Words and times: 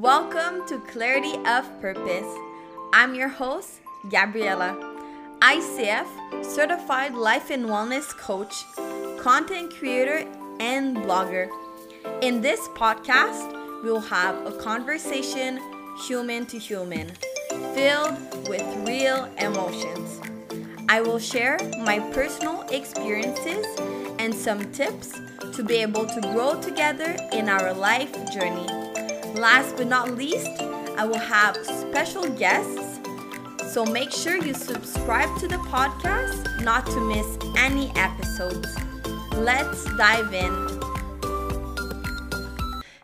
Welcome 0.00 0.66
to 0.68 0.78
Clarity 0.78 1.34
of 1.44 1.78
Purpose. 1.78 2.24
I'm 2.90 3.14
your 3.14 3.28
host, 3.28 3.82
Gabriela, 4.08 4.74
ICF 5.42 6.42
certified 6.42 7.12
life 7.12 7.50
and 7.50 7.66
wellness 7.66 8.08
coach, 8.16 8.64
content 9.20 9.76
creator, 9.76 10.26
and 10.58 10.96
blogger. 10.96 11.50
In 12.22 12.40
this 12.40 12.66
podcast, 12.68 13.82
we'll 13.82 14.00
have 14.00 14.46
a 14.46 14.52
conversation 14.52 15.60
human 16.06 16.46
to 16.46 16.58
human, 16.58 17.10
filled 17.74 18.16
with 18.48 18.64
real 18.88 19.28
emotions. 19.36 20.18
I 20.88 21.02
will 21.02 21.18
share 21.18 21.58
my 21.84 21.98
personal 22.14 22.62
experiences 22.70 23.66
and 24.18 24.34
some 24.34 24.72
tips 24.72 25.12
to 25.52 25.62
be 25.62 25.74
able 25.82 26.06
to 26.06 26.20
grow 26.32 26.58
together 26.58 27.18
in 27.32 27.50
our 27.50 27.74
life 27.74 28.14
journey. 28.32 28.79
Last 29.34 29.76
but 29.76 29.86
not 29.86 30.16
least, 30.16 30.48
I 30.98 31.06
will 31.06 31.18
have 31.18 31.56
special 31.64 32.28
guests. 32.28 32.98
So 33.72 33.84
make 33.86 34.10
sure 34.10 34.36
you 34.36 34.52
subscribe 34.52 35.38
to 35.38 35.48
the 35.48 35.56
podcast 35.56 36.62
not 36.62 36.84
to 36.86 37.00
miss 37.00 37.38
any 37.56 37.92
episodes. 37.94 38.68
Let's 39.36 39.84
dive 39.96 40.34
in. 40.34 40.80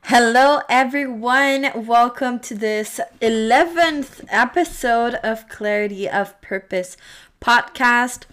Hello, 0.02 0.60
everyone. 0.68 1.70
Welcome 1.86 2.40
to 2.40 2.54
this 2.54 3.00
11th 3.22 4.24
episode 4.28 5.14
of 5.22 5.48
Clarity 5.48 6.08
of 6.08 6.40
Purpose 6.40 6.96
podcast. 7.40 8.24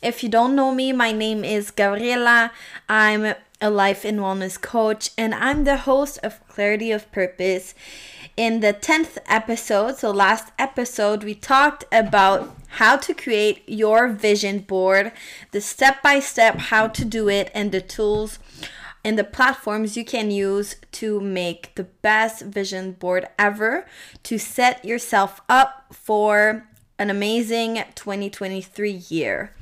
If 0.00 0.22
you 0.22 0.28
don't 0.28 0.56
know 0.56 0.72
me, 0.74 0.92
my 0.92 1.12
name 1.12 1.44
is 1.44 1.70
Gabriela. 1.70 2.52
I'm 2.88 3.34
a 3.62 3.70
life 3.70 4.04
and 4.04 4.18
wellness 4.18 4.60
coach, 4.60 5.10
and 5.16 5.32
I'm 5.32 5.62
the 5.64 5.78
host 5.78 6.18
of 6.22 6.46
Clarity 6.48 6.90
of 6.90 7.10
Purpose. 7.12 7.74
In 8.36 8.60
the 8.60 8.72
10th 8.72 9.18
episode, 9.26 9.98
so 9.98 10.10
last 10.10 10.52
episode, 10.58 11.22
we 11.22 11.34
talked 11.34 11.84
about 11.92 12.56
how 12.78 12.96
to 12.96 13.14
create 13.14 13.62
your 13.68 14.08
vision 14.08 14.58
board, 14.58 15.12
the 15.52 15.60
step 15.60 16.02
by 16.02 16.18
step 16.18 16.56
how 16.56 16.88
to 16.88 17.04
do 17.04 17.28
it, 17.28 17.50
and 17.54 17.70
the 17.70 17.80
tools 17.80 18.40
and 19.04 19.18
the 19.18 19.24
platforms 19.24 19.96
you 19.96 20.04
can 20.04 20.30
use 20.30 20.76
to 20.92 21.20
make 21.20 21.74
the 21.76 21.84
best 21.84 22.42
vision 22.42 22.92
board 22.92 23.26
ever 23.38 23.86
to 24.24 24.38
set 24.38 24.84
yourself 24.84 25.40
up 25.48 25.86
for 25.92 26.66
an 26.98 27.10
amazing 27.10 27.82
2023 27.94 28.90
year. 29.08 29.52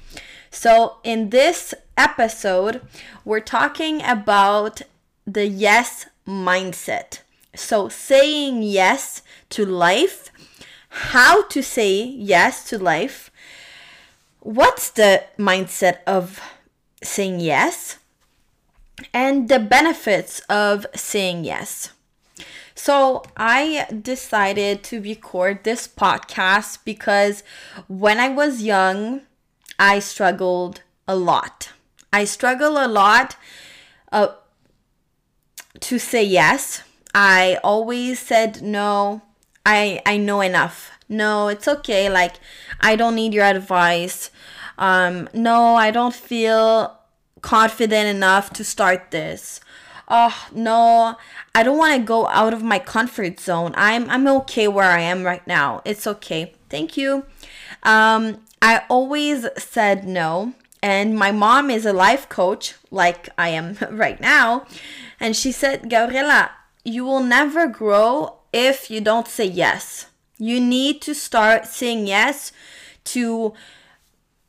So, 0.50 0.96
in 1.04 1.30
this 1.30 1.74
episode, 1.96 2.82
we're 3.24 3.40
talking 3.40 4.02
about 4.02 4.82
the 5.24 5.46
yes 5.46 6.06
mindset. 6.26 7.20
So, 7.54 7.88
saying 7.88 8.62
yes 8.64 9.22
to 9.50 9.64
life, 9.64 10.30
how 10.88 11.44
to 11.44 11.62
say 11.62 12.02
yes 12.02 12.68
to 12.70 12.78
life, 12.78 13.30
what's 14.40 14.90
the 14.90 15.22
mindset 15.38 15.98
of 16.06 16.40
saying 17.02 17.38
yes, 17.40 17.98
and 19.14 19.48
the 19.48 19.60
benefits 19.60 20.40
of 20.48 20.84
saying 20.96 21.44
yes. 21.44 21.92
So, 22.74 23.22
I 23.36 23.86
decided 24.02 24.82
to 24.84 25.00
record 25.00 25.62
this 25.62 25.86
podcast 25.86 26.78
because 26.84 27.44
when 27.86 28.18
I 28.18 28.30
was 28.30 28.62
young, 28.62 29.22
I 29.80 29.98
struggled 29.98 30.82
a 31.08 31.16
lot. 31.16 31.70
I 32.12 32.24
struggle 32.24 32.76
a 32.76 32.86
lot 32.86 33.36
uh, 34.12 34.28
to 35.80 35.98
say 35.98 36.22
yes. 36.22 36.82
I 37.14 37.58
always 37.64 38.18
said 38.20 38.60
no. 38.62 39.22
I 39.64 40.02
I 40.04 40.18
know 40.18 40.42
enough. 40.42 40.90
No, 41.08 41.48
it's 41.48 41.66
okay. 41.66 42.10
Like 42.10 42.34
I 42.80 42.94
don't 42.94 43.14
need 43.14 43.32
your 43.32 43.46
advice. 43.46 44.30
Um, 44.78 45.28
no, 45.32 45.74
I 45.74 45.90
don't 45.90 46.14
feel 46.14 46.98
confident 47.40 48.06
enough 48.06 48.52
to 48.52 48.64
start 48.64 49.10
this. 49.10 49.60
Oh 50.08 50.48
no, 50.52 51.16
I 51.54 51.62
don't 51.62 51.78
want 51.78 51.96
to 51.96 52.04
go 52.06 52.26
out 52.28 52.52
of 52.52 52.62
my 52.62 52.78
comfort 52.78 53.40
zone. 53.40 53.72
I'm 53.76 54.10
I'm 54.10 54.28
okay 54.42 54.68
where 54.68 54.90
I 54.90 55.00
am 55.00 55.24
right 55.24 55.46
now. 55.46 55.80
It's 55.86 56.06
okay. 56.06 56.52
Thank 56.68 56.96
you. 56.98 57.24
Um, 57.82 58.40
I 58.62 58.82
always 58.88 59.46
said 59.56 60.06
no. 60.06 60.54
And 60.82 61.18
my 61.18 61.30
mom 61.30 61.70
is 61.70 61.84
a 61.84 61.92
life 61.92 62.28
coach, 62.28 62.74
like 62.90 63.28
I 63.36 63.50
am 63.50 63.76
right 63.90 64.20
now. 64.20 64.66
And 65.18 65.36
she 65.36 65.52
said, 65.52 65.90
Gabriela, 65.90 66.50
you 66.84 67.04
will 67.04 67.22
never 67.22 67.66
grow 67.66 68.36
if 68.52 68.90
you 68.90 69.00
don't 69.00 69.28
say 69.28 69.44
yes. 69.44 70.06
You 70.38 70.58
need 70.58 71.02
to 71.02 71.14
start 71.14 71.66
saying 71.66 72.06
yes 72.06 72.52
to 73.04 73.52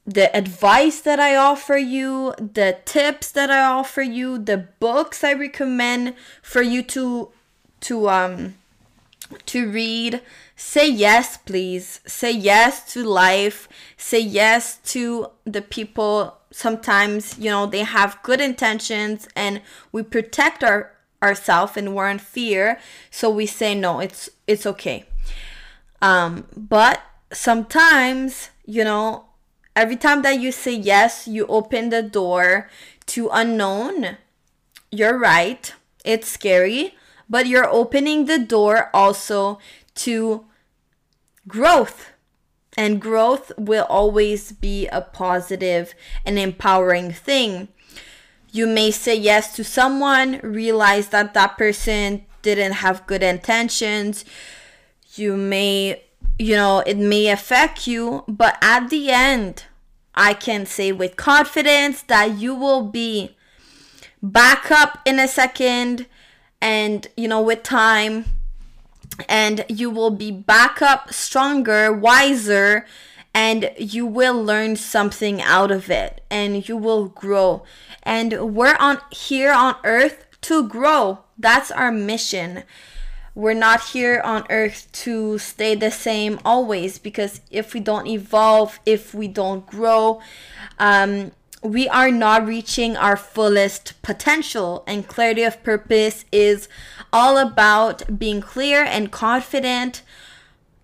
the 0.06 0.36
advice 0.36 1.02
that 1.02 1.20
I 1.20 1.36
offer 1.36 1.78
you, 1.78 2.34
the 2.38 2.78
tips 2.86 3.32
that 3.32 3.52
I 3.52 3.62
offer 3.64 4.02
you, 4.02 4.38
the 4.38 4.58
books 4.58 5.24
I 5.24 5.34
recommend 5.34 6.16
for 6.42 6.62
you 6.62 6.82
to 6.84 7.30
to 7.82 8.10
um 8.10 8.56
to 9.48 9.70
read, 9.70 10.22
say 10.62 10.88
yes, 10.90 11.38
please. 11.38 12.02
Say 12.06 12.32
yes 12.32 12.94
to 12.94 13.04
life. 13.04 13.68
Say 13.98 14.20
yes 14.20 14.78
to 14.94 15.28
the 15.44 15.62
people. 15.62 16.38
Sometimes, 16.52 17.38
you 17.40 17.50
know, 17.50 17.66
they 17.66 17.84
have 17.84 18.22
good 18.24 18.40
intentions 18.40 19.28
and 19.36 19.62
we 19.92 20.04
protect 20.04 20.64
our 20.64 20.92
ourselves 21.24 21.78
and 21.78 21.96
we're 21.96 22.10
in 22.10 22.20
fear. 22.20 22.80
So 23.10 23.30
we 23.30 23.46
say 23.46 23.76
no, 23.76 24.00
it's 24.00 24.30
it's 24.48 24.66
okay. 24.66 25.06
Um, 26.02 26.46
but 26.56 27.02
sometimes, 27.32 28.50
you 28.66 28.84
know, 28.84 29.26
every 29.76 29.96
time 29.96 30.22
that 30.24 30.40
you 30.40 30.52
say 30.52 30.74
yes, 30.74 31.28
you 31.28 31.46
open 31.48 31.90
the 31.90 32.02
door 32.02 32.70
to 33.08 33.30
unknown. 33.32 34.18
You're 34.92 35.18
right. 35.18 35.74
It's 36.06 36.28
scary 36.28 36.96
but 37.30 37.48
you're 37.48 37.70
opening 37.70 38.26
the 38.26 38.38
door 38.38 38.90
also 38.94 39.58
to 39.96 40.46
growth. 41.48 42.12
And 42.78 43.02
growth 43.02 43.52
will 43.58 43.86
always 43.90 44.54
be 44.54 44.88
a 44.88 45.02
positive 45.02 45.94
and 46.26 46.40
empowering 46.40 47.12
thing. 47.12 47.68
You 48.52 48.66
may 48.66 48.92
say 48.92 49.16
yes 49.16 49.56
to 49.56 49.64
someone, 49.64 50.40
realize 50.42 51.10
that 51.10 51.34
that 51.34 51.58
person 51.58 52.26
didn't 52.42 52.74
have 52.74 53.08
good 53.08 53.24
intentions. 53.24 54.26
You 55.16 55.36
may, 55.36 56.04
you 56.40 56.56
know, 56.56 56.80
it 56.80 56.98
may 56.98 57.28
affect 57.28 57.88
you, 57.88 58.24
but 58.28 58.58
at 58.62 58.90
the 58.90 59.12
end, 59.12 59.66
I 60.16 60.34
can 60.34 60.66
say 60.66 60.92
with 60.92 61.16
confidence 61.16 62.02
that 62.04 62.38
you 62.38 62.56
will 62.56 62.84
be 62.84 63.36
back 64.22 64.70
up 64.72 65.00
in 65.06 65.20
a 65.20 65.28
second 65.28 66.06
and 66.62 67.08
you 67.18 67.28
know 67.28 67.42
with 67.42 67.64
time 67.64 68.26
and 69.28 69.66
you 69.68 69.90
will 69.90 70.12
be 70.12 70.32
back 70.32 70.82
up 70.82 71.14
stronger 71.14 71.92
wiser 71.92 72.86
and 73.34 73.72
you 73.78 74.06
will 74.06 74.44
learn 74.44 74.76
something 74.76 75.42
out 75.42 75.72
of 75.72 75.90
it 75.90 76.22
and 76.30 76.68
you 76.68 76.76
will 76.76 77.08
grow. 77.08 77.64
And 78.04 78.56
we're 78.56 78.76
on 78.80 79.00
here 79.12 79.54
on 79.54 79.76
earth 79.84 80.26
to 80.42 80.68
grow. 80.68 81.20
That's 81.38 81.72
our 81.72 81.92
mission. 81.92 82.64
We're 83.34 83.54
not 83.54 83.82
here 83.90 84.20
on 84.26 84.46
earth 84.50 84.92
to 84.92 85.38
stay 85.38 85.76
the 85.76 85.92
same 85.92 86.40
always 86.44 87.00
because 87.00 87.40
if 87.50 87.74
we 87.74 87.80
don't 87.80 88.08
evolve 88.08 88.80
if 88.86 89.14
we 89.14 89.30
don't 89.30 89.66
grow 89.66 90.22
um, 90.80 91.32
we 91.62 91.88
are 91.90 92.12
not 92.12 92.46
reaching 92.46 92.98
our 92.98 93.16
fullest 93.16 94.02
potential. 94.02 94.84
And 94.88 95.08
clarity 95.08 95.44
of 95.44 95.64
purpose 95.64 96.26
is 96.32 96.68
all 97.14 97.38
about 97.38 98.18
being 98.18 98.42
clear 98.42 98.84
and 98.84 99.12
confident 99.12 100.02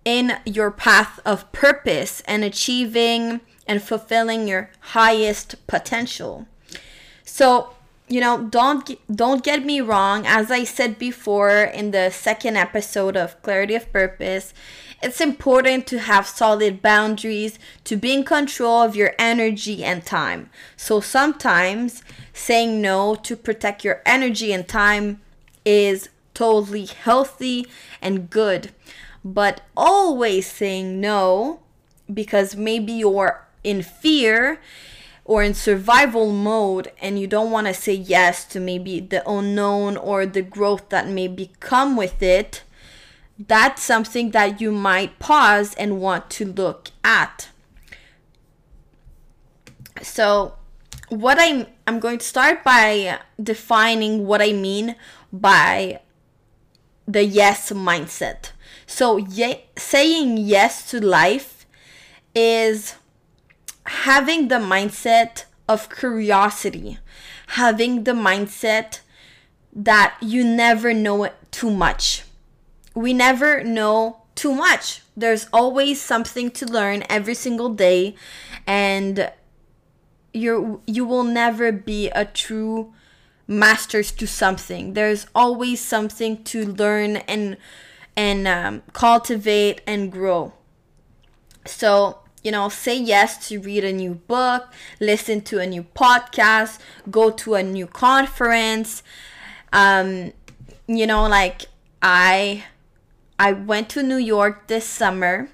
in 0.04 0.38
your 0.44 0.70
path 0.70 1.20
of 1.24 1.50
purpose 1.52 2.22
and 2.26 2.44
achieving 2.44 3.40
and 3.66 3.82
fulfilling 3.82 4.48
your 4.48 4.70
highest 4.80 5.66
potential. 5.66 6.46
So, 7.24 7.74
you 8.08 8.20
know, 8.20 8.44
don't 8.44 8.98
don't 9.14 9.44
get 9.44 9.64
me 9.64 9.80
wrong, 9.80 10.26
as 10.26 10.50
I 10.50 10.64
said 10.64 10.98
before 10.98 11.62
in 11.62 11.90
the 11.90 12.10
second 12.10 12.56
episode 12.56 13.16
of 13.16 13.40
Clarity 13.42 13.74
of 13.74 13.92
Purpose, 13.92 14.54
it's 15.02 15.20
important 15.20 15.86
to 15.88 16.00
have 16.00 16.26
solid 16.26 16.82
boundaries 16.82 17.58
to 17.84 17.96
be 17.96 18.12
in 18.12 18.24
control 18.24 18.82
of 18.82 18.96
your 18.96 19.14
energy 19.18 19.84
and 19.84 20.04
time. 20.04 20.50
So 20.76 21.00
sometimes 21.00 22.02
saying 22.32 22.80
no 22.80 23.14
to 23.14 23.36
protect 23.36 23.84
your 23.84 24.02
energy 24.04 24.52
and 24.52 24.66
time 24.66 25.20
is 25.64 26.08
totally 26.34 26.86
healthy 26.86 27.66
and 28.02 28.30
good. 28.30 28.70
But 29.24 29.60
always 29.76 30.46
saying 30.46 31.00
no 31.00 31.60
because 32.12 32.56
maybe 32.56 32.92
you're 32.92 33.46
in 33.62 33.82
fear 33.82 34.60
or 35.28 35.44
in 35.44 35.54
survival 35.54 36.32
mode 36.32 36.90
and 37.00 37.20
you 37.20 37.28
don't 37.28 37.52
want 37.52 37.68
to 37.68 37.74
say 37.74 37.92
yes 37.94 38.44
to 38.46 38.58
maybe 38.58 38.98
the 38.98 39.22
unknown 39.30 39.96
or 39.96 40.26
the 40.26 40.42
growth 40.42 40.88
that 40.88 41.06
may 41.08 41.28
become 41.28 41.96
with 41.96 42.20
it 42.22 42.62
that's 43.46 43.82
something 43.82 44.30
that 44.32 44.60
you 44.60 44.72
might 44.72 45.18
pause 45.18 45.74
and 45.74 46.00
want 46.00 46.28
to 46.30 46.44
look 46.44 46.90
at. 47.04 47.48
So, 50.02 50.54
what 51.08 51.38
I'm 51.40 51.66
I'm 51.86 52.00
going 52.00 52.18
to 52.18 52.24
start 52.24 52.64
by 52.64 53.20
defining 53.42 54.26
what 54.26 54.42
I 54.42 54.52
mean 54.52 54.96
by 55.32 56.00
the 57.06 57.24
yes 57.24 57.70
mindset. 57.72 58.50
So, 58.86 59.16
ye- 59.16 59.64
saying 59.76 60.38
yes 60.38 60.90
to 60.90 61.04
life 61.04 61.66
is 62.34 62.96
having 63.88 64.48
the 64.48 64.56
mindset 64.56 65.44
of 65.68 65.90
curiosity, 65.90 66.98
having 67.48 68.04
the 68.04 68.12
mindset 68.12 69.00
that 69.74 70.16
you 70.20 70.44
never 70.44 70.92
know 70.94 71.30
too 71.50 71.70
much. 71.70 72.24
We 72.94 73.12
never 73.12 73.62
know 73.64 74.22
too 74.34 74.54
much. 74.54 75.02
There's 75.16 75.48
always 75.52 76.00
something 76.00 76.50
to 76.52 76.66
learn 76.66 77.04
every 77.08 77.34
single 77.34 77.70
day 77.70 78.14
and 78.66 79.30
you 80.32 80.82
you 80.86 81.04
will 81.04 81.24
never 81.24 81.72
be 81.72 82.08
a 82.10 82.24
true 82.24 82.92
masters 83.46 84.12
to 84.12 84.26
something. 84.26 84.92
There's 84.92 85.26
always 85.34 85.80
something 85.80 86.44
to 86.44 86.66
learn 86.66 87.16
and 87.16 87.56
and 88.16 88.46
um, 88.46 88.82
cultivate 88.92 89.80
and 89.86 90.12
grow. 90.12 90.52
So 91.64 92.18
you 92.42 92.50
know, 92.50 92.68
say 92.68 92.96
yes 92.96 93.48
to 93.48 93.60
read 93.60 93.84
a 93.84 93.92
new 93.92 94.14
book, 94.14 94.72
listen 95.00 95.40
to 95.42 95.58
a 95.58 95.66
new 95.66 95.84
podcast, 95.94 96.78
go 97.10 97.30
to 97.30 97.54
a 97.54 97.62
new 97.62 97.86
conference. 97.86 99.02
Um, 99.72 100.32
you 100.86 101.06
know, 101.06 101.28
like 101.28 101.66
I 102.02 102.64
I 103.38 103.52
went 103.52 103.88
to 103.90 104.02
New 104.02 104.16
York 104.16 104.66
this 104.68 104.86
summer 104.86 105.48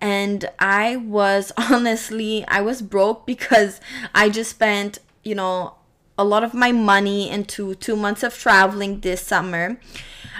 and 0.00 0.48
I 0.58 0.96
was 0.96 1.52
honestly 1.56 2.44
I 2.48 2.60
was 2.60 2.82
broke 2.82 3.26
because 3.26 3.80
I 4.14 4.28
just 4.28 4.50
spent, 4.50 4.98
you 5.24 5.34
know, 5.34 5.74
a 6.16 6.24
lot 6.24 6.42
of 6.42 6.52
my 6.52 6.72
money 6.72 7.30
into 7.30 7.74
2 7.74 7.96
months 7.96 8.22
of 8.22 8.36
traveling 8.36 9.00
this 9.00 9.22
summer. 9.26 9.78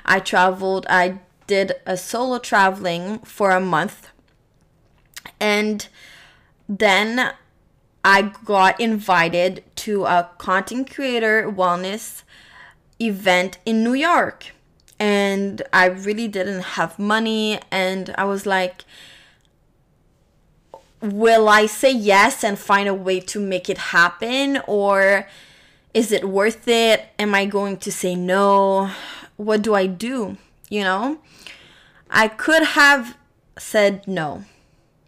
I 0.05 0.21
traveled 0.21 0.87
I 0.89 1.21
did 1.47 1.73
a 1.87 1.97
solo 1.97 2.39
traveling 2.39 3.21
for 3.21 3.51
a 3.51 3.61
month 3.61 4.09
and 5.41 5.89
then 6.69 7.33
I 8.05 8.33
got 8.45 8.81
invited 8.81 9.65
to 9.77 10.05
a 10.05 10.31
content 10.39 10.91
creator 10.91 11.51
wellness 11.51 12.23
event 13.01 13.59
in 13.65 13.83
New 13.83 13.95
York. 13.95 14.53
And 14.99 15.63
I 15.73 15.87
really 15.87 16.29
didn't 16.29 16.63
have 16.63 16.99
money. 16.99 17.61
And 17.71 18.15
I 18.19 18.25
was 18.25 18.47
like, 18.47 18.85
will 21.01 21.49
I 21.49 21.67
say 21.67 21.93
yes 21.93 22.43
and 22.43 22.59
find 22.59 22.89
a 22.89 22.95
way 22.95 23.21
to 23.21 23.41
make 23.41 23.69
it 23.69 23.79
happen? 23.79 24.61
Or 24.67 25.29
is 25.95 26.13
it 26.13 26.29
worth 26.29 26.67
it? 26.67 27.07
Am 27.19 27.35
I 27.35 27.47
going 27.47 27.77
to 27.79 27.93
say 27.93 28.15
no? 28.15 28.91
What 29.37 29.63
do 29.63 29.75
I 29.75 29.87
do? 29.87 30.37
You 30.69 30.83
know? 30.83 31.19
I 32.11 32.29
could 32.29 32.63
have 32.63 33.17
said 33.59 34.07
no 34.09 34.45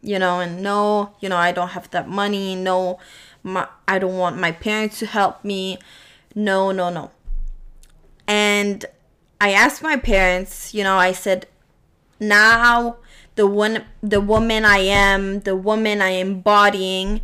you 0.02 0.19
know, 0.19 0.41
and 0.41 0.62
no, 0.62 1.14
you 1.20 1.29
know, 1.29 1.37
I 1.37 1.52
don't 1.52 1.69
have 1.69 1.91
that 1.91 2.08
money. 2.08 2.55
No, 2.55 2.99
my, 3.43 3.69
I 3.87 3.99
don't 3.99 4.17
want 4.17 4.38
my 4.38 4.52
parents 4.52 4.99
to 5.00 5.06
help 5.06 5.44
me. 5.44 5.79
No, 6.35 6.73
no, 6.73 6.91
no. 6.91 7.11
And 8.26 8.85
I 9.41 9.52
asked 9.52 9.82
my 9.82 9.97
parents, 9.97 10.73
you 10.75 10.85
know, 10.85 10.97
I 10.97 11.12
said, 11.12 11.47
now 12.19 12.97
the 13.35 13.47
one, 13.47 13.85
the 14.02 14.20
woman 14.20 14.64
I 14.64 14.79
am, 14.79 15.41
the 15.41 15.56
woman 15.56 16.00
I 16.02 16.11
am 16.11 16.29
embodying, 16.29 17.23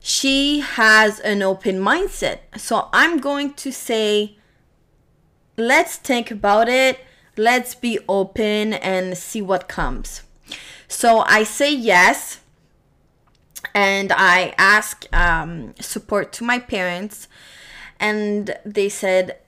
she 0.00 0.60
has 0.60 1.20
an 1.20 1.42
open 1.42 1.78
mindset. 1.78 2.38
So 2.56 2.88
I'm 2.92 3.18
going 3.18 3.54
to 3.54 3.72
say, 3.72 4.36
let's 5.56 5.96
think 5.96 6.30
about 6.30 6.68
it. 6.68 7.00
Let's 7.36 7.74
be 7.74 7.98
open 8.08 8.72
and 8.72 9.16
see 9.16 9.42
what 9.42 9.68
comes. 9.68 10.22
So 10.88 11.20
I 11.26 11.42
say 11.44 11.74
yes 11.74 12.40
and 13.74 14.12
I 14.12 14.54
ask 14.58 15.06
um, 15.12 15.74
support 15.80 16.32
to 16.34 16.44
my 16.44 16.58
parents, 16.58 17.28
and 17.98 18.56
they 18.64 18.88
said, 18.88 19.38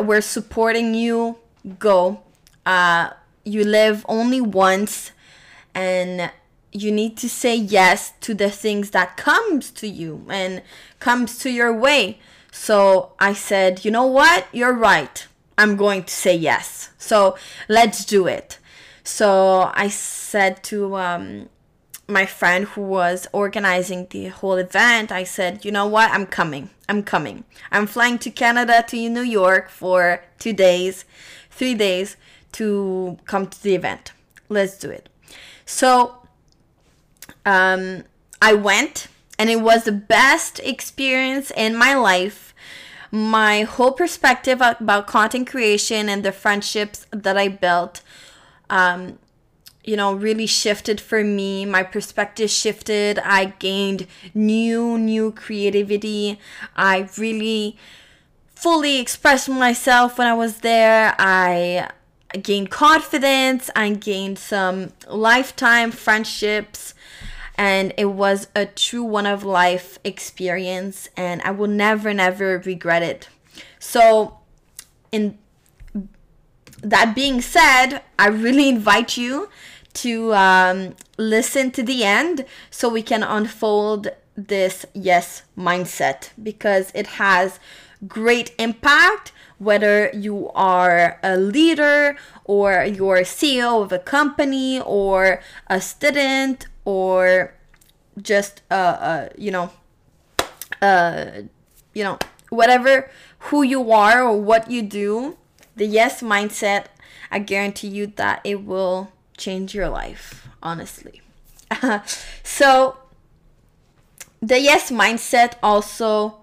We're 0.00 0.20
supporting 0.20 0.94
you, 0.94 1.38
go. 1.78 2.22
Uh, 2.64 3.10
you 3.44 3.64
live 3.64 4.04
only 4.08 4.40
once, 4.40 5.12
and 5.74 6.30
you 6.72 6.92
need 6.92 7.16
to 7.18 7.28
say 7.28 7.56
yes 7.56 8.12
to 8.20 8.34
the 8.34 8.50
things 8.50 8.90
that 8.90 9.16
comes 9.16 9.70
to 9.72 9.88
you 9.88 10.24
and 10.28 10.62
comes 11.00 11.38
to 11.38 11.50
your 11.50 11.72
way. 11.72 12.18
So 12.54 13.12
i 13.18 13.32
said 13.32 13.84
you 13.84 13.90
know 13.90 14.06
what? 14.06 14.46
You're 14.52 14.74
right. 14.74 15.26
I'm 15.58 15.76
going 15.76 16.04
to 16.04 16.12
say 16.12 16.36
yes. 16.36 16.90
So 16.98 17.36
let's 17.68 18.04
do 18.04 18.26
it 18.26 18.58
so 19.04 19.70
I 19.74 19.88
said 19.88 20.62
to 20.64 20.96
um, 20.96 21.48
my 22.08 22.26
friend 22.26 22.66
who 22.66 22.82
was 22.82 23.26
organizing 23.32 24.06
the 24.10 24.28
whole 24.28 24.56
event, 24.56 25.10
I 25.10 25.24
said, 25.24 25.64
you 25.64 25.72
know 25.72 25.86
what? 25.86 26.10
I'm 26.10 26.26
coming. 26.26 26.70
I'm 26.88 27.02
coming. 27.02 27.44
I'm 27.70 27.86
flying 27.86 28.18
to 28.18 28.30
Canada 28.30 28.84
to 28.88 29.08
New 29.08 29.22
York 29.22 29.68
for 29.68 30.22
two 30.38 30.52
days, 30.52 31.04
three 31.50 31.74
days 31.74 32.16
to 32.52 33.18
come 33.24 33.46
to 33.46 33.62
the 33.62 33.74
event. 33.74 34.12
Let's 34.48 34.78
do 34.78 34.90
it. 34.90 35.08
So 35.64 36.18
um, 37.46 38.04
I 38.40 38.52
went, 38.52 39.08
and 39.38 39.48
it 39.48 39.60
was 39.60 39.84
the 39.84 39.92
best 39.92 40.60
experience 40.60 41.50
in 41.56 41.74
my 41.76 41.94
life. 41.94 42.54
My 43.10 43.62
whole 43.62 43.92
perspective 43.92 44.60
about 44.60 45.06
content 45.06 45.48
creation 45.48 46.08
and 46.08 46.24
the 46.24 46.32
friendships 46.32 47.06
that 47.10 47.36
I 47.36 47.48
built 47.48 48.01
um, 48.72 49.18
you 49.84 49.96
know, 49.96 50.14
really 50.14 50.46
shifted 50.46 51.00
for 51.00 51.22
me. 51.22 51.66
My 51.66 51.82
perspective 51.82 52.50
shifted. 52.50 53.18
I 53.18 53.46
gained 53.58 54.06
new, 54.32 54.96
new 54.98 55.30
creativity. 55.30 56.40
I 56.74 57.08
really 57.18 57.76
fully 58.54 58.98
expressed 58.98 59.48
myself 59.48 60.16
when 60.16 60.26
I 60.26 60.34
was 60.34 60.58
there. 60.60 61.14
I 61.18 61.90
gained 62.40 62.70
confidence. 62.70 63.68
I 63.76 63.90
gained 63.90 64.38
some 64.38 64.92
lifetime 65.06 65.90
friendships. 65.90 66.94
And 67.58 67.92
it 67.98 68.06
was 68.06 68.48
a 68.56 68.64
true 68.64 69.04
one 69.04 69.26
of 69.26 69.44
life 69.44 69.98
experience. 70.02 71.10
And 71.14 71.42
I 71.42 71.50
will 71.50 71.68
never, 71.68 72.14
never 72.14 72.58
regret 72.64 73.02
it. 73.02 73.28
So, 73.78 74.38
in 75.10 75.36
that 76.82 77.14
being 77.14 77.40
said, 77.40 78.00
I 78.18 78.28
really 78.28 78.68
invite 78.68 79.16
you 79.16 79.48
to 79.94 80.34
um, 80.34 80.94
listen 81.16 81.70
to 81.72 81.82
the 81.82 82.04
end 82.04 82.44
so 82.70 82.88
we 82.88 83.02
can 83.02 83.22
unfold 83.22 84.08
this 84.34 84.86
yes 84.94 85.42
mindset 85.56 86.30
because 86.42 86.90
it 86.94 87.06
has 87.06 87.60
great 88.08 88.54
impact 88.58 89.32
whether 89.58 90.10
you 90.12 90.50
are 90.54 91.20
a 91.22 91.36
leader 91.36 92.16
or 92.44 92.82
you're 92.84 93.16
a 93.16 93.22
CEO 93.22 93.82
of 93.82 93.92
a 93.92 93.98
company 93.98 94.80
or 94.80 95.40
a 95.68 95.80
student 95.80 96.66
or 96.84 97.54
just 98.20 98.62
uh, 98.70 98.74
uh 98.74 99.28
you 99.38 99.50
know 99.50 99.70
uh 100.80 101.26
you 101.94 102.02
know 102.02 102.18
whatever 102.48 103.10
who 103.38 103.62
you 103.62 103.92
are 103.92 104.24
or 104.24 104.40
what 104.40 104.70
you 104.70 104.82
do 104.82 105.36
the 105.76 105.86
yes 105.86 106.22
mindset, 106.22 106.86
I 107.30 107.38
guarantee 107.38 107.88
you 107.88 108.06
that 108.16 108.40
it 108.44 108.64
will 108.64 109.12
change 109.36 109.74
your 109.74 109.88
life, 109.88 110.48
honestly. 110.62 111.22
so, 112.42 112.96
the 114.40 114.60
yes 114.60 114.90
mindset 114.90 115.54
also 115.62 116.42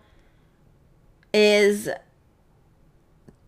is 1.33 1.89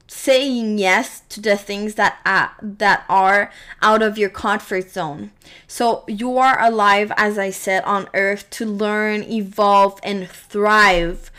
saying 0.08 0.78
yes 0.78 1.22
to 1.30 1.40
the 1.40 1.56
things 1.56 1.96
that 1.96 2.20
uh, 2.26 2.50
that 2.62 3.06
are 3.08 3.50
out 3.82 4.04
of 4.04 4.18
your 4.18 4.30
comfort 4.30 4.92
zone. 4.92 5.32
So 5.68 6.04
you 6.06 6.38
are 6.38 6.62
alive 6.62 7.14
as 7.16 7.40
I 7.40 7.50
said 7.50 7.84
on 7.86 8.10
earth 8.14 8.50
to 8.52 8.66
learn, 8.66 9.24
evolve 9.24 10.00
and 10.04 10.30
thrive. 10.30 11.32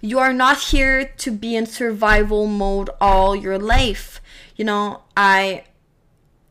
You 0.00 0.18
are 0.18 0.32
not 0.32 0.58
here 0.58 1.04
to 1.04 1.30
be 1.30 1.56
in 1.56 1.66
survival 1.66 2.46
mode 2.46 2.90
all 3.00 3.34
your 3.34 3.58
life. 3.58 4.20
You 4.56 4.64
know, 4.64 5.02
I 5.16 5.64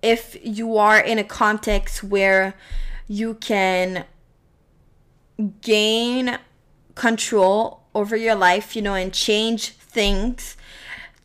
if 0.02 0.38
you 0.44 0.78
are 0.78 1.00
in 1.00 1.18
a 1.18 1.24
context 1.24 2.04
where 2.04 2.54
you 3.08 3.36
can 3.36 4.06
gain 5.62 6.38
control 6.96 7.84
over 7.96 8.16
your 8.16 8.36
life, 8.36 8.76
you 8.76 8.82
know, 8.82 8.94
and 8.94 9.14
change 9.14 9.70
things 9.70 10.56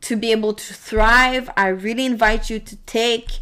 to 0.03 0.17
be 0.17 0.33
able 0.33 0.55
to 0.55 0.75
thrive, 0.75 1.51
I 1.57 1.69
really 1.69 2.07
invite 2.07 2.51
you 2.51 2.59
to 2.61 2.77
take 2.77 3.41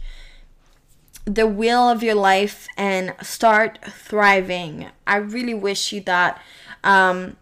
the 1.25 1.47
wheel 1.47 1.89
of 1.89 2.03
your 2.03 2.15
life 2.15 2.67
and 2.77 3.15
start 3.23 3.79
thriving. 3.85 4.87
I 5.07 5.17
really 5.17 5.55
wish 5.55 5.93
you 5.93 6.01
that. 6.03 6.41
Um, 6.83 7.37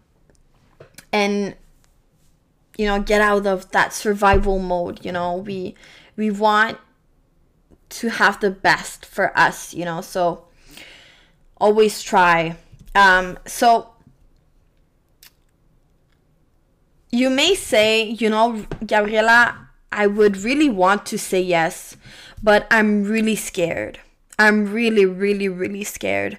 and 1.11 1.55
you 2.77 2.85
know, 2.85 3.01
get 3.01 3.19
out 3.19 3.45
of 3.45 3.71
that 3.71 3.93
survival 3.93 4.57
mode. 4.57 5.03
You 5.03 5.11
know, 5.11 5.35
we 5.35 5.75
we 6.15 6.31
want 6.31 6.77
to 7.89 8.09
have 8.09 8.39
the 8.39 8.51
best 8.51 9.05
for 9.05 9.37
us. 9.37 9.73
You 9.73 9.83
know, 9.85 9.99
so 10.01 10.45
always 11.59 12.01
try. 12.01 12.55
Um, 12.95 13.37
so 13.45 13.89
you 17.11 17.29
may 17.29 17.55
say, 17.55 18.03
you 18.03 18.29
know, 18.29 18.65
Gabriela, 18.85 19.67
I 19.91 20.07
would 20.07 20.37
really 20.37 20.69
want 20.69 21.05
to 21.07 21.17
say 21.17 21.41
yes, 21.41 21.97
but 22.41 22.67
I'm 22.71 23.03
really 23.03 23.35
scared. 23.35 23.99
I'm 24.37 24.71
really, 24.71 25.05
really, 25.05 25.49
really 25.49 25.83
scared. 25.83 26.37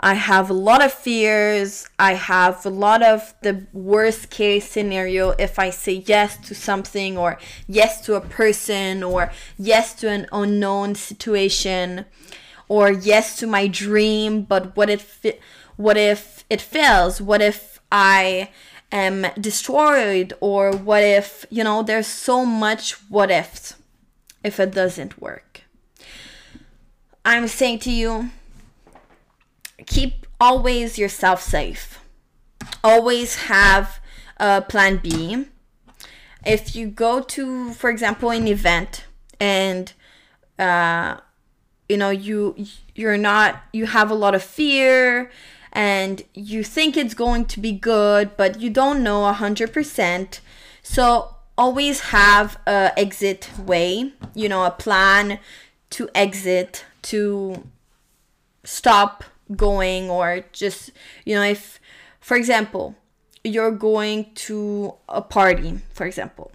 I 0.00 0.14
have 0.14 0.48
a 0.48 0.54
lot 0.54 0.82
of 0.82 0.92
fears. 0.92 1.86
I 1.98 2.14
have 2.14 2.64
a 2.64 2.70
lot 2.70 3.02
of 3.02 3.34
the 3.42 3.66
worst 3.72 4.30
case 4.30 4.68
scenario 4.68 5.30
if 5.32 5.58
I 5.58 5.68
say 5.70 6.02
yes 6.06 6.38
to 6.48 6.54
something 6.54 7.18
or 7.18 7.38
yes 7.68 8.00
to 8.06 8.14
a 8.14 8.20
person 8.20 9.02
or 9.02 9.30
yes 9.58 9.94
to 9.96 10.08
an 10.08 10.26
unknown 10.32 10.94
situation 10.94 12.06
or 12.66 12.90
yes 12.90 13.36
to 13.38 13.46
my 13.46 13.66
dream, 13.66 14.42
but 14.42 14.74
what 14.74 14.88
if 14.88 15.24
what 15.76 15.96
if 15.96 16.44
it 16.48 16.60
fails? 16.60 17.20
What 17.20 17.42
if 17.42 17.80
I 17.92 18.50
am 18.92 19.26
destroyed 19.40 20.32
or 20.40 20.72
what 20.72 21.02
if, 21.02 21.46
you 21.50 21.64
know, 21.64 21.82
there's 21.82 22.06
so 22.06 22.44
much 22.44 22.92
what 23.10 23.30
ifs 23.30 23.74
if 24.42 24.58
it 24.58 24.72
doesn't 24.72 25.20
work. 25.20 25.62
I'm 27.24 27.48
saying 27.48 27.80
to 27.80 27.90
you, 27.90 28.30
keep 29.86 30.26
always 30.40 30.98
yourself 30.98 31.42
safe. 31.42 32.00
Always 32.82 33.44
have 33.44 34.00
a 34.36 34.62
plan 34.62 34.98
B. 34.98 35.46
If 36.44 36.74
you 36.74 36.88
go 36.88 37.20
to, 37.20 37.72
for 37.74 37.90
example, 37.90 38.30
an 38.30 38.48
event 38.48 39.04
and 39.38 39.92
uh, 40.58 41.16
you 41.88 41.96
know 41.96 42.10
you 42.10 42.54
you're 42.94 43.18
not 43.18 43.62
you 43.72 43.86
have 43.86 44.10
a 44.10 44.14
lot 44.14 44.34
of 44.34 44.42
fear 44.42 45.30
and 45.72 46.22
you 46.34 46.62
think 46.62 46.96
it's 46.96 47.14
going 47.14 47.44
to 47.46 47.58
be 47.60 47.72
good 47.72 48.36
but 48.36 48.60
you 48.60 48.70
don't 48.70 49.02
know 49.02 49.22
100% 49.32 50.40
so 50.82 51.36
always 51.58 52.00
have 52.00 52.58
a 52.66 52.92
exit 52.96 53.50
way 53.58 54.12
you 54.34 54.48
know 54.48 54.64
a 54.64 54.70
plan 54.70 55.38
to 55.90 56.08
exit 56.14 56.84
to 57.02 57.64
stop 58.62 59.24
going 59.56 60.10
or 60.10 60.44
just 60.52 60.90
you 61.24 61.34
know 61.34 61.42
if 61.42 61.80
for 62.20 62.36
example 62.36 62.94
you're 63.42 63.70
going 63.70 64.26
to 64.34 64.94
a 65.08 65.22
party 65.22 65.80
for 65.92 66.06
example 66.06 66.52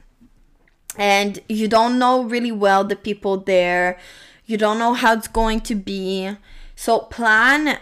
and 0.98 1.40
you 1.50 1.68
don't 1.68 2.00
know 2.00 2.24
really 2.24 2.52
well 2.52 2.84
the 2.84 2.96
people 2.96 3.38
there 3.38 3.98
you 4.46 4.58
don't 4.58 4.80
know 4.80 4.94
how 4.94 5.14
it's 5.14 5.28
going 5.28 5.60
to 5.60 5.76
be 5.76 6.36
so 6.76 7.00
plan 7.00 7.80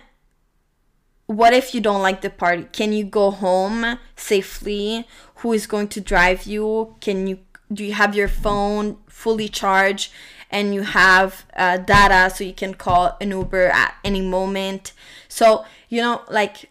what 1.25 1.53
if 1.53 1.73
you 1.73 1.81
don't 1.81 2.01
like 2.01 2.21
the 2.21 2.29
party? 2.29 2.67
Can 2.71 2.91
you 2.93 3.05
go 3.05 3.31
home 3.31 3.97
safely? 4.15 5.07
Who 5.35 5.53
is 5.53 5.67
going 5.67 5.87
to 5.89 6.01
drive 6.01 6.43
you? 6.43 6.95
Can 6.99 7.27
you 7.27 7.39
do 7.71 7.83
you 7.83 7.93
have 7.93 8.13
your 8.15 8.27
phone 8.27 8.97
fully 9.07 9.47
charged 9.47 10.11
and 10.53 10.73
you 10.73 10.83
have 10.83 11.45
uh, 11.57 11.77
data 11.77 12.33
so 12.33 12.43
you 12.43 12.53
can 12.53 12.75
call 12.75 13.17
an 13.19 13.31
uber 13.31 13.67
at 13.67 13.95
any 14.05 14.21
moment. 14.21 14.93
So 15.27 15.65
you 15.89 15.99
know 16.01 16.21
like 16.29 16.69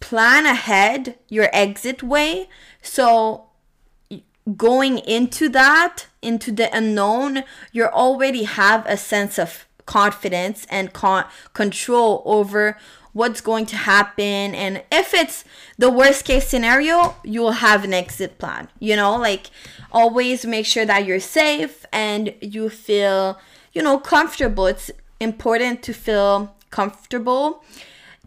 plan 0.00 0.46
ahead 0.46 1.16
your 1.28 1.48
exit 1.52 2.02
way. 2.02 2.48
So 2.82 3.44
going 4.56 4.98
into 4.98 5.48
that 5.48 6.06
into 6.20 6.52
the 6.52 6.68
unknown 6.76 7.44
you 7.72 7.84
already 7.84 8.42
have 8.42 8.84
a 8.86 8.96
sense 8.96 9.38
of 9.38 9.66
confidence 9.86 10.66
and 10.70 10.92
con- 10.92 11.24
control 11.54 12.22
over 12.26 12.76
what's 13.14 13.40
going 13.40 13.64
to 13.64 13.76
happen 13.76 14.54
and 14.54 14.82
if 14.92 15.14
it's 15.14 15.44
the 15.78 15.90
worst 15.90 16.24
case 16.24 16.46
scenario 16.46 17.16
you 17.24 17.40
will 17.40 17.52
have 17.52 17.82
an 17.84 17.94
exit 17.94 18.38
plan 18.38 18.68
you 18.78 18.94
know 18.94 19.16
like 19.16 19.50
always 19.90 20.44
make 20.44 20.66
sure 20.66 20.84
that 20.84 21.06
you're 21.06 21.20
safe 21.20 21.86
and 21.92 22.34
you 22.42 22.68
feel 22.68 23.38
you 23.72 23.82
know 23.82 23.98
comfortable. 23.98 24.66
It's 24.66 24.90
important 25.20 25.82
to 25.84 25.94
feel 25.94 26.54
comfortable 26.70 27.64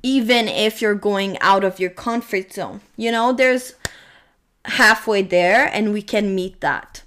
even 0.02 0.48
if 0.48 0.82
you're 0.82 0.96
going 0.96 1.38
out 1.42 1.64
of 1.64 1.80
your 1.80 1.90
comfort 1.90 2.54
zone 2.54 2.80
you 2.96 3.12
know 3.12 3.34
there's 3.34 3.76
halfway 4.68 5.22
there 5.22 5.66
and 5.74 5.94
we 5.94 6.02
can 6.02 6.36
meet 6.36 6.62
that. 6.62 7.04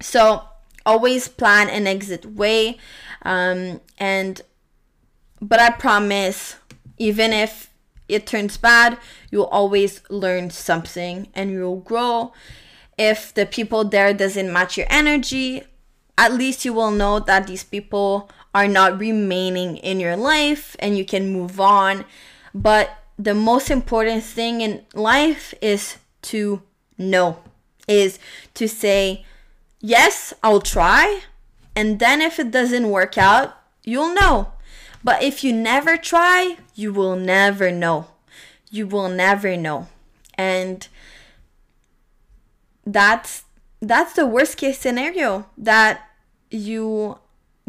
So 0.00 0.44
always 0.84 1.28
plan 1.28 1.68
an 1.68 1.86
exit 1.86 2.24
way 2.24 2.78
um, 3.22 3.80
and 3.98 4.40
but 5.40 5.60
I 5.60 5.70
promise, 5.70 6.56
even 6.98 7.32
if 7.32 7.70
it 8.08 8.26
turns 8.26 8.56
bad, 8.56 8.98
you'll 9.30 9.44
always 9.44 10.00
learn 10.08 10.50
something 10.50 11.28
and 11.34 11.50
you'll 11.50 11.80
grow. 11.80 12.32
If 12.98 13.34
the 13.34 13.46
people 13.46 13.84
there 13.84 14.14
doesn't 14.14 14.52
match 14.52 14.76
your 14.76 14.86
energy, 14.88 15.62
at 16.16 16.32
least 16.32 16.64
you 16.64 16.72
will 16.72 16.90
know 16.90 17.20
that 17.20 17.46
these 17.46 17.64
people 17.64 18.30
are 18.54 18.68
not 18.68 18.98
remaining 18.98 19.76
in 19.76 20.00
your 20.00 20.16
life 20.16 20.76
and 20.78 20.96
you 20.96 21.04
can 21.04 21.30
move 21.30 21.60
on. 21.60 22.04
But 22.54 22.90
the 23.18 23.34
most 23.34 23.70
important 23.70 24.22
thing 24.22 24.62
in 24.62 24.84
life 24.94 25.52
is 25.60 25.98
to 26.22 26.62
know, 26.96 27.38
is 27.86 28.18
to 28.54 28.66
say, 28.66 29.26
yes, 29.80 30.32
I'll 30.42 30.62
try. 30.62 31.20
And 31.74 31.98
then 31.98 32.22
if 32.22 32.38
it 32.38 32.50
doesn't 32.50 32.88
work 32.88 33.18
out, 33.18 33.54
you'll 33.84 34.14
know 34.14 34.52
but 35.06 35.22
if 35.22 35.44
you 35.44 35.52
never 35.52 35.96
try, 35.96 36.56
you 36.74 36.92
will 36.92 37.14
never 37.14 37.70
know. 37.70 38.08
You 38.72 38.88
will 38.88 39.08
never 39.08 39.56
know. 39.56 39.86
And 40.34 40.88
that's 42.84 43.44
that's 43.80 44.14
the 44.14 44.26
worst 44.26 44.56
case 44.56 44.80
scenario 44.80 45.46
that 45.56 46.10
you 46.50 47.18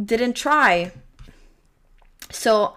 didn't 0.03 0.33
try. 0.33 0.91
So 2.31 2.75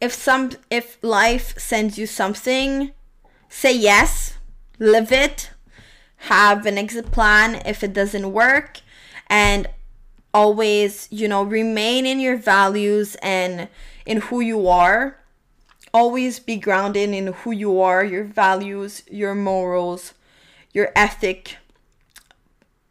if 0.00 0.12
some 0.12 0.50
if 0.70 0.98
life 1.02 1.56
sends 1.56 1.96
you 1.96 2.08
something, 2.08 2.90
say 3.48 3.72
yes, 3.72 4.38
live 4.80 5.12
it, 5.12 5.52
have 6.34 6.66
an 6.66 6.78
exit 6.78 7.12
plan 7.12 7.62
if 7.64 7.84
it 7.84 7.92
doesn't 7.92 8.32
work 8.32 8.80
and 9.28 9.68
always, 10.34 11.06
you 11.12 11.28
know, 11.28 11.44
remain 11.44 12.06
in 12.06 12.18
your 12.18 12.36
values 12.36 13.14
and 13.22 13.68
in 14.10 14.22
who 14.22 14.40
you 14.40 14.66
are. 14.66 15.16
Always 15.94 16.40
be 16.40 16.56
grounded 16.56 17.10
in 17.10 17.28
who 17.28 17.52
you 17.52 17.80
are, 17.80 18.04
your 18.04 18.24
values, 18.24 19.04
your 19.08 19.36
morals, 19.36 20.14
your 20.72 20.90
ethic. 20.96 21.58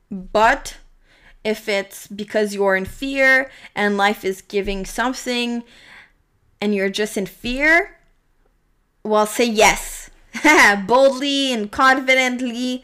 But 0.09 0.77
if 1.43 1.67
it's 1.67 2.07
because 2.07 2.55
you're 2.55 2.77
in 2.77 2.85
fear 2.85 3.51
and 3.75 3.97
life 3.97 4.23
is 4.23 4.41
giving 4.41 4.85
something 4.85 5.63
and 6.61 6.73
you're 6.73 6.89
just 6.89 7.17
in 7.17 7.25
fear, 7.25 7.97
well, 9.03 9.25
say 9.25 9.45
yes. 9.45 10.09
Boldly 10.87 11.51
and 11.51 11.69
confidently 11.69 12.81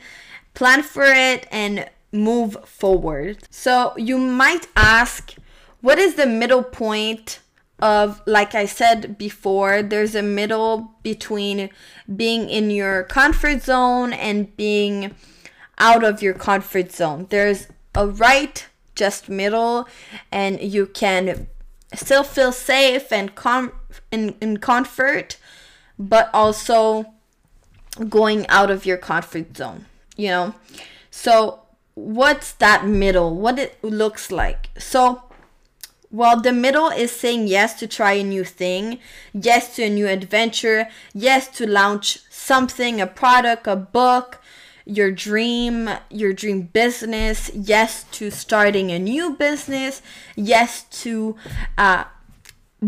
plan 0.54 0.84
for 0.84 1.06
it 1.06 1.48
and 1.52 1.90
move 2.12 2.58
forward. 2.66 3.48
So 3.50 3.94
you 3.96 4.18
might 4.18 4.68
ask, 4.76 5.36
what 5.80 6.00
is 6.00 6.16
the 6.16 6.26
middle 6.26 6.64
point 6.64 7.40
of 7.80 8.22
like 8.26 8.56
I 8.56 8.66
said 8.66 9.18
before, 9.18 9.82
there's 9.82 10.16
a 10.16 10.22
middle 10.22 10.96
between 11.04 11.70
being 12.16 12.50
in 12.50 12.72
your 12.72 13.04
comfort 13.04 13.64
zone 13.64 14.14
and 14.14 14.56
being 14.56 15.14
out 15.78 16.04
of 16.04 16.22
your 16.22 16.34
comfort 16.34 16.92
zone. 16.92 17.28
There's 17.30 17.68
a 17.94 18.08
right 18.08 18.66
just 18.96 19.28
middle 19.28 19.88
and 20.32 20.62
you 20.62 20.86
can 20.86 21.48
still 21.94 22.24
feel 22.24 22.52
safe 22.52 23.12
and 23.12 23.36
com 23.36 23.74
in, 24.12 24.36
in 24.40 24.58
comfort 24.58 25.38
but 26.00 26.30
also 26.34 27.06
going 28.10 28.48
out 28.48 28.72
of 28.72 28.86
your 28.86 28.98
comfort 28.98 29.56
zone 29.56 29.86
you 30.16 30.30
know? 30.30 30.56
So 31.12 31.62
what's 31.94 32.54
that 32.54 32.86
middle? 32.86 33.36
What 33.36 33.60
it 33.60 33.84
looks 33.84 34.32
like? 34.32 34.70
So 34.78 35.24
well, 36.12 36.40
the 36.40 36.54
middle 36.54 36.88
is 36.90 37.12
saying 37.12 37.48
yes 37.48 37.78
to 37.80 37.88
try 37.88 38.14
a 38.14 38.24
new 38.24 38.44
thing, 38.44 39.00
yes 39.34 39.76
to 39.76 39.84
a 39.84 39.90
new 39.90 40.08
adventure, 40.08 40.88
yes 41.14 41.48
to 41.58 41.68
launch 41.68 42.20
something, 42.30 43.02
a 43.02 43.08
product, 43.08 43.68
a 43.68 43.76
book, 43.76 44.42
your 44.86 45.10
dream 45.10 45.90
your 46.12 46.32
dream 46.32 46.62
business 46.62 47.50
yes 47.56 48.04
to 48.12 48.30
starting 48.30 48.92
a 48.92 49.00
new 49.00 49.32
business 49.32 50.04
yes 50.36 50.84
to 50.92 51.36
uh, 51.78 52.04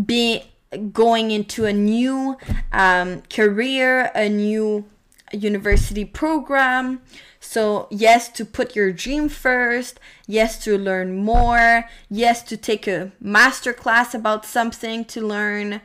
be 0.06 0.44
going 0.92 1.32
into 1.32 1.64
a 1.64 1.72
new 1.72 2.36
um, 2.72 3.20
career 3.22 4.12
a 4.14 4.28
new 4.28 4.84
university 5.32 6.04
program 6.04 7.00
so 7.48 7.86
yes 7.90 8.28
to 8.28 8.44
put 8.44 8.76
your 8.76 8.92
dream 8.92 9.26
first 9.26 9.98
yes 10.26 10.62
to 10.62 10.76
learn 10.76 11.16
more 11.16 11.88
yes 12.10 12.42
to 12.42 12.58
take 12.58 12.86
a 12.86 13.10
master 13.20 13.72
class 13.72 14.14
about 14.14 14.44
something 14.44 15.02
to 15.02 15.26
learn 15.26 15.80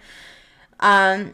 um, 0.81 1.33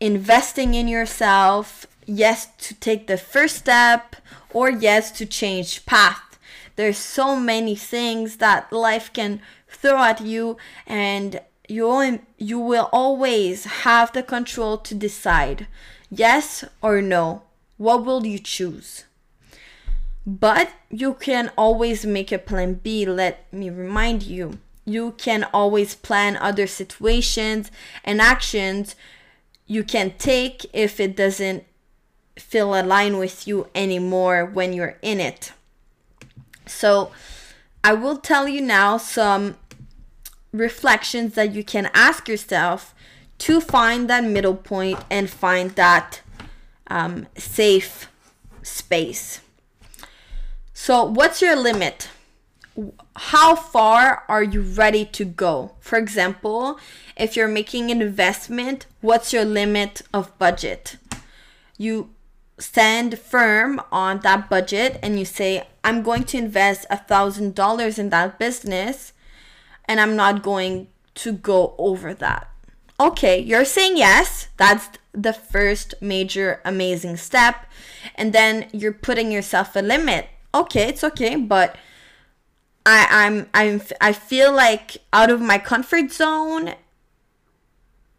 investing 0.00 0.74
in 0.74 0.88
yourself 0.88 1.86
yes 2.06 2.48
to 2.58 2.74
take 2.74 3.06
the 3.06 3.16
first 3.16 3.54
step 3.56 4.16
or 4.52 4.70
yes 4.70 5.12
to 5.12 5.26
change 5.26 5.84
path. 5.86 6.38
There's 6.76 6.98
so 6.98 7.36
many 7.36 7.76
things 7.76 8.38
that 8.38 8.72
life 8.72 9.12
can 9.12 9.40
throw 9.68 10.02
at 10.02 10.20
you 10.20 10.56
and 10.86 11.40
you 11.68 12.20
you 12.38 12.58
will 12.58 12.88
always 12.92 13.64
have 13.84 14.12
the 14.12 14.22
control 14.22 14.78
to 14.78 14.94
decide 14.94 15.66
yes 16.10 16.64
or 16.82 17.02
no. 17.02 17.42
What 17.76 18.04
will 18.04 18.26
you 18.26 18.38
choose 18.38 19.04
but 20.28 20.70
you 20.90 21.14
can 21.14 21.50
always 21.56 22.04
make 22.04 22.30
a 22.30 22.38
plan 22.38 22.74
b 22.74 23.06
let 23.06 23.50
me 23.50 23.70
remind 23.70 24.22
you 24.22 24.58
you 24.84 25.12
can 25.12 25.44
always 25.54 25.94
plan 25.94 26.36
other 26.36 26.66
situations 26.66 27.70
and 28.04 28.20
actions 28.20 28.94
you 29.66 29.84
can 29.84 30.12
take 30.18 30.66
if 30.72 30.98
it 31.00 31.16
doesn't 31.16 31.64
feel 32.36 32.74
aligned 32.74 33.18
with 33.18 33.46
you 33.46 33.68
anymore 33.74 34.44
when 34.44 34.72
you're 34.72 34.96
in 35.02 35.20
it. 35.20 35.52
So, 36.66 37.12
I 37.84 37.92
will 37.92 38.16
tell 38.16 38.48
you 38.48 38.60
now 38.60 38.96
some 38.96 39.56
reflections 40.52 41.34
that 41.34 41.52
you 41.52 41.62
can 41.62 41.90
ask 41.94 42.28
yourself 42.28 42.94
to 43.38 43.60
find 43.60 44.08
that 44.10 44.24
middle 44.24 44.56
point 44.56 44.98
and 45.10 45.30
find 45.30 45.70
that 45.72 46.22
um, 46.88 47.26
safe 47.36 48.10
space. 48.62 49.40
So, 50.80 51.02
what's 51.02 51.42
your 51.42 51.56
limit? 51.56 52.08
How 53.16 53.56
far 53.56 54.22
are 54.28 54.44
you 54.44 54.62
ready 54.62 55.04
to 55.06 55.24
go? 55.24 55.72
For 55.80 55.98
example, 55.98 56.78
if 57.16 57.34
you're 57.34 57.48
making 57.48 57.90
an 57.90 58.00
investment, 58.00 58.86
what's 59.00 59.32
your 59.32 59.44
limit 59.44 60.02
of 60.14 60.38
budget? 60.38 60.96
You 61.76 62.10
stand 62.58 63.18
firm 63.18 63.82
on 63.90 64.20
that 64.20 64.48
budget 64.48 65.00
and 65.02 65.18
you 65.18 65.24
say, 65.24 65.66
I'm 65.82 66.04
going 66.04 66.22
to 66.30 66.38
invest 66.38 66.86
a 66.88 66.96
thousand 66.96 67.56
dollars 67.56 67.98
in 67.98 68.10
that 68.10 68.38
business 68.38 69.12
and 69.84 70.00
I'm 70.00 70.14
not 70.14 70.44
going 70.44 70.86
to 71.16 71.32
go 71.32 71.74
over 71.76 72.14
that. 72.14 72.50
Okay, 73.00 73.40
you're 73.40 73.64
saying 73.64 73.96
yes. 73.96 74.46
That's 74.56 74.88
the 75.12 75.32
first 75.32 75.96
major 76.00 76.60
amazing 76.64 77.16
step. 77.16 77.66
And 78.14 78.32
then 78.32 78.68
you're 78.72 78.92
putting 78.92 79.32
yourself 79.32 79.74
a 79.74 79.80
limit. 79.80 80.28
Okay, 80.58 80.88
it's 80.88 81.04
okay, 81.04 81.36
but 81.36 81.76
I, 82.84 83.06
I'm 83.10 83.46
I'm 83.54 83.80
I 84.00 84.12
feel 84.12 84.52
like 84.52 84.98
out 85.12 85.30
of 85.30 85.40
my 85.40 85.58
comfort 85.58 86.12
zone. 86.12 86.74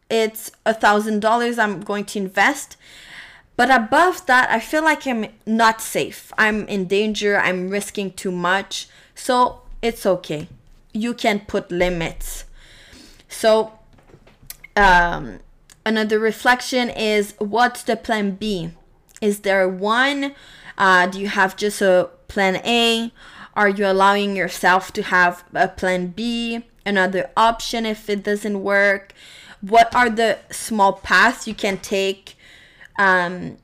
It's 0.09 0.51
a 0.65 0.73
thousand 0.73 1.19
dollars 1.19 1.59
I'm 1.59 1.81
going 1.81 2.05
to 2.05 2.19
invest 2.19 2.75
but 3.59 3.69
above 3.69 4.25
that, 4.27 4.49
I 4.49 4.61
feel 4.61 4.85
like 4.85 5.05
I'm 5.05 5.25
not 5.45 5.81
safe. 5.81 6.31
I'm 6.37 6.65
in 6.69 6.85
danger. 6.85 7.37
I'm 7.37 7.69
risking 7.69 8.13
too 8.13 8.31
much. 8.31 8.87
So 9.15 9.63
it's 9.81 10.05
okay. 10.05 10.47
You 10.93 11.13
can 11.13 11.41
put 11.41 11.69
limits. 11.69 12.45
So, 13.27 13.73
um, 14.77 15.39
another 15.85 16.19
reflection 16.19 16.89
is 16.89 17.33
what's 17.37 17.83
the 17.83 17.97
plan 17.97 18.35
B? 18.35 18.69
Is 19.19 19.39
there 19.41 19.67
one? 19.67 20.35
Uh, 20.77 21.07
do 21.07 21.19
you 21.19 21.27
have 21.27 21.57
just 21.57 21.81
a 21.81 22.09
plan 22.29 22.61
A? 22.65 23.11
Are 23.55 23.67
you 23.67 23.85
allowing 23.85 24.37
yourself 24.37 24.93
to 24.93 25.03
have 25.03 25.43
a 25.53 25.67
plan 25.67 26.07
B? 26.07 26.65
Another 26.85 27.29
option 27.35 27.85
if 27.85 28.09
it 28.09 28.23
doesn't 28.23 28.63
work? 28.63 29.13
What 29.59 29.93
are 29.93 30.09
the 30.09 30.39
small 30.49 30.93
paths 30.93 31.45
you 31.45 31.53
can 31.53 31.77
take 31.77 32.37
um, 32.97 33.57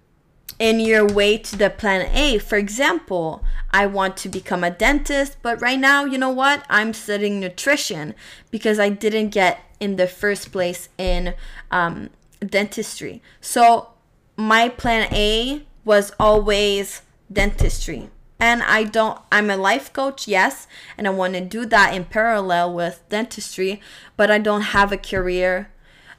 in 0.59 0.79
your 0.79 1.05
way 1.05 1.37
to 1.37 1.57
the 1.57 1.69
plan 1.69 2.09
A. 2.13 2.37
For 2.37 2.57
example, 2.57 3.43
I 3.71 3.85
want 3.85 4.17
to 4.17 4.29
become 4.29 4.63
a 4.63 4.71
dentist, 4.71 5.37
but 5.41 5.61
right 5.61 5.79
now, 5.79 6.05
you 6.05 6.17
know 6.17 6.29
what? 6.29 6.65
I'm 6.69 6.93
studying 6.93 7.39
nutrition 7.39 8.15
because 8.51 8.79
I 8.79 8.89
didn't 8.89 9.29
get 9.29 9.59
in 9.79 9.97
the 9.97 10.07
first 10.07 10.51
place 10.51 10.89
in 10.97 11.33
um, 11.71 12.09
dentistry. 12.39 13.21
So 13.41 13.89
my 14.37 14.69
plan 14.69 15.13
A 15.13 15.65
was 15.83 16.13
always 16.19 17.01
dentistry. 17.31 18.09
And 18.39 18.61
I 18.63 18.83
don't, 18.83 19.19
I'm 19.31 19.49
a 19.49 19.57
life 19.57 19.93
coach, 19.93 20.27
yes, 20.27 20.67
and 20.97 21.07
I 21.07 21.11
want 21.11 21.35
to 21.35 21.41
do 21.41 21.65
that 21.67 21.93
in 21.93 22.05
parallel 22.05 22.73
with 22.73 23.01
dentistry, 23.09 23.81
but 24.17 24.29
I 24.29 24.39
don't 24.39 24.61
have 24.61 24.91
a 24.91 24.97
career 24.97 25.71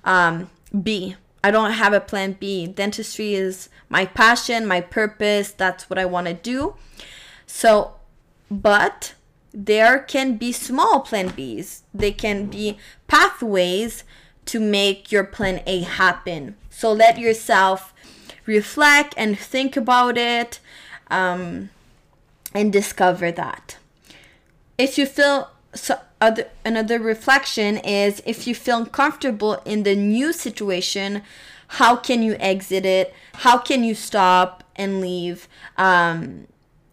um, 0.05 0.51
B 0.83 1.17
I 1.47 1.53
don't 1.53 1.75
have 1.75 1.93
a 1.93 2.01
plan 2.01 2.33
B. 2.41 2.67
Dentistry 2.67 3.35
is 3.35 3.69
my 3.89 4.05
passion, 4.05 4.67
my 4.67 4.81
purpose. 4.81 5.53
That's 5.53 5.89
what 5.89 5.97
I 5.97 6.05
want 6.05 6.27
to 6.27 6.35
do. 6.35 6.75
So, 7.47 7.95
but 8.51 9.15
there 9.53 10.01
can 10.01 10.39
be 10.39 10.51
small 10.51 10.99
plan 11.03 11.31
Bs. 11.31 11.83
They 11.95 12.11
can 12.11 12.47
be 12.47 12.79
pathways 13.07 14.03
to 14.47 14.59
make 14.59 15.13
your 15.13 15.23
plan 15.23 15.63
A 15.69 15.83
happen. 15.83 16.57
So 16.69 16.93
let 16.93 17.17
yourself 17.17 17.95
reflect 18.45 19.15
and 19.17 19.39
think 19.39 19.77
about 19.77 20.19
it 20.19 20.59
um, 21.13 21.71
and 22.57 22.73
discover 22.73 23.31
that. 23.31 23.77
If 24.79 24.97
you 24.97 25.05
feel 25.05 25.51
so 25.75 25.99
other 26.23 26.49
another 26.65 26.99
reflection 26.99 27.77
is 27.77 28.23
if 28.25 28.47
you 28.47 28.55
feel 28.55 28.87
comfortable 28.87 29.61
in 29.67 29.83
the 29.83 29.95
new 29.95 30.33
situation 30.33 31.23
how 31.69 31.95
can 31.95 32.23
you 32.23 32.35
exit 32.41 32.87
it 32.87 33.15
how 33.35 33.59
can 33.59 33.85
you 33.85 33.95
stop 33.95 34.65
and 34.75 35.03
leave 35.03 35.47
um, 35.77 36.47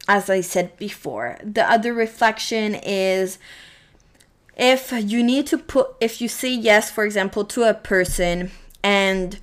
as 0.09 0.29
i 0.29 0.41
said 0.41 0.75
before 0.75 1.37
the 1.41 1.63
other 1.71 1.93
reflection 1.93 2.75
is 2.75 3.37
if 4.57 4.91
you 4.91 5.23
need 5.23 5.47
to 5.47 5.57
put 5.57 5.95
if 6.01 6.19
you 6.19 6.27
say 6.27 6.53
yes 6.53 6.91
for 6.91 7.05
example 7.05 7.45
to 7.45 7.63
a 7.63 7.73
person 7.73 8.51
and 8.83 9.39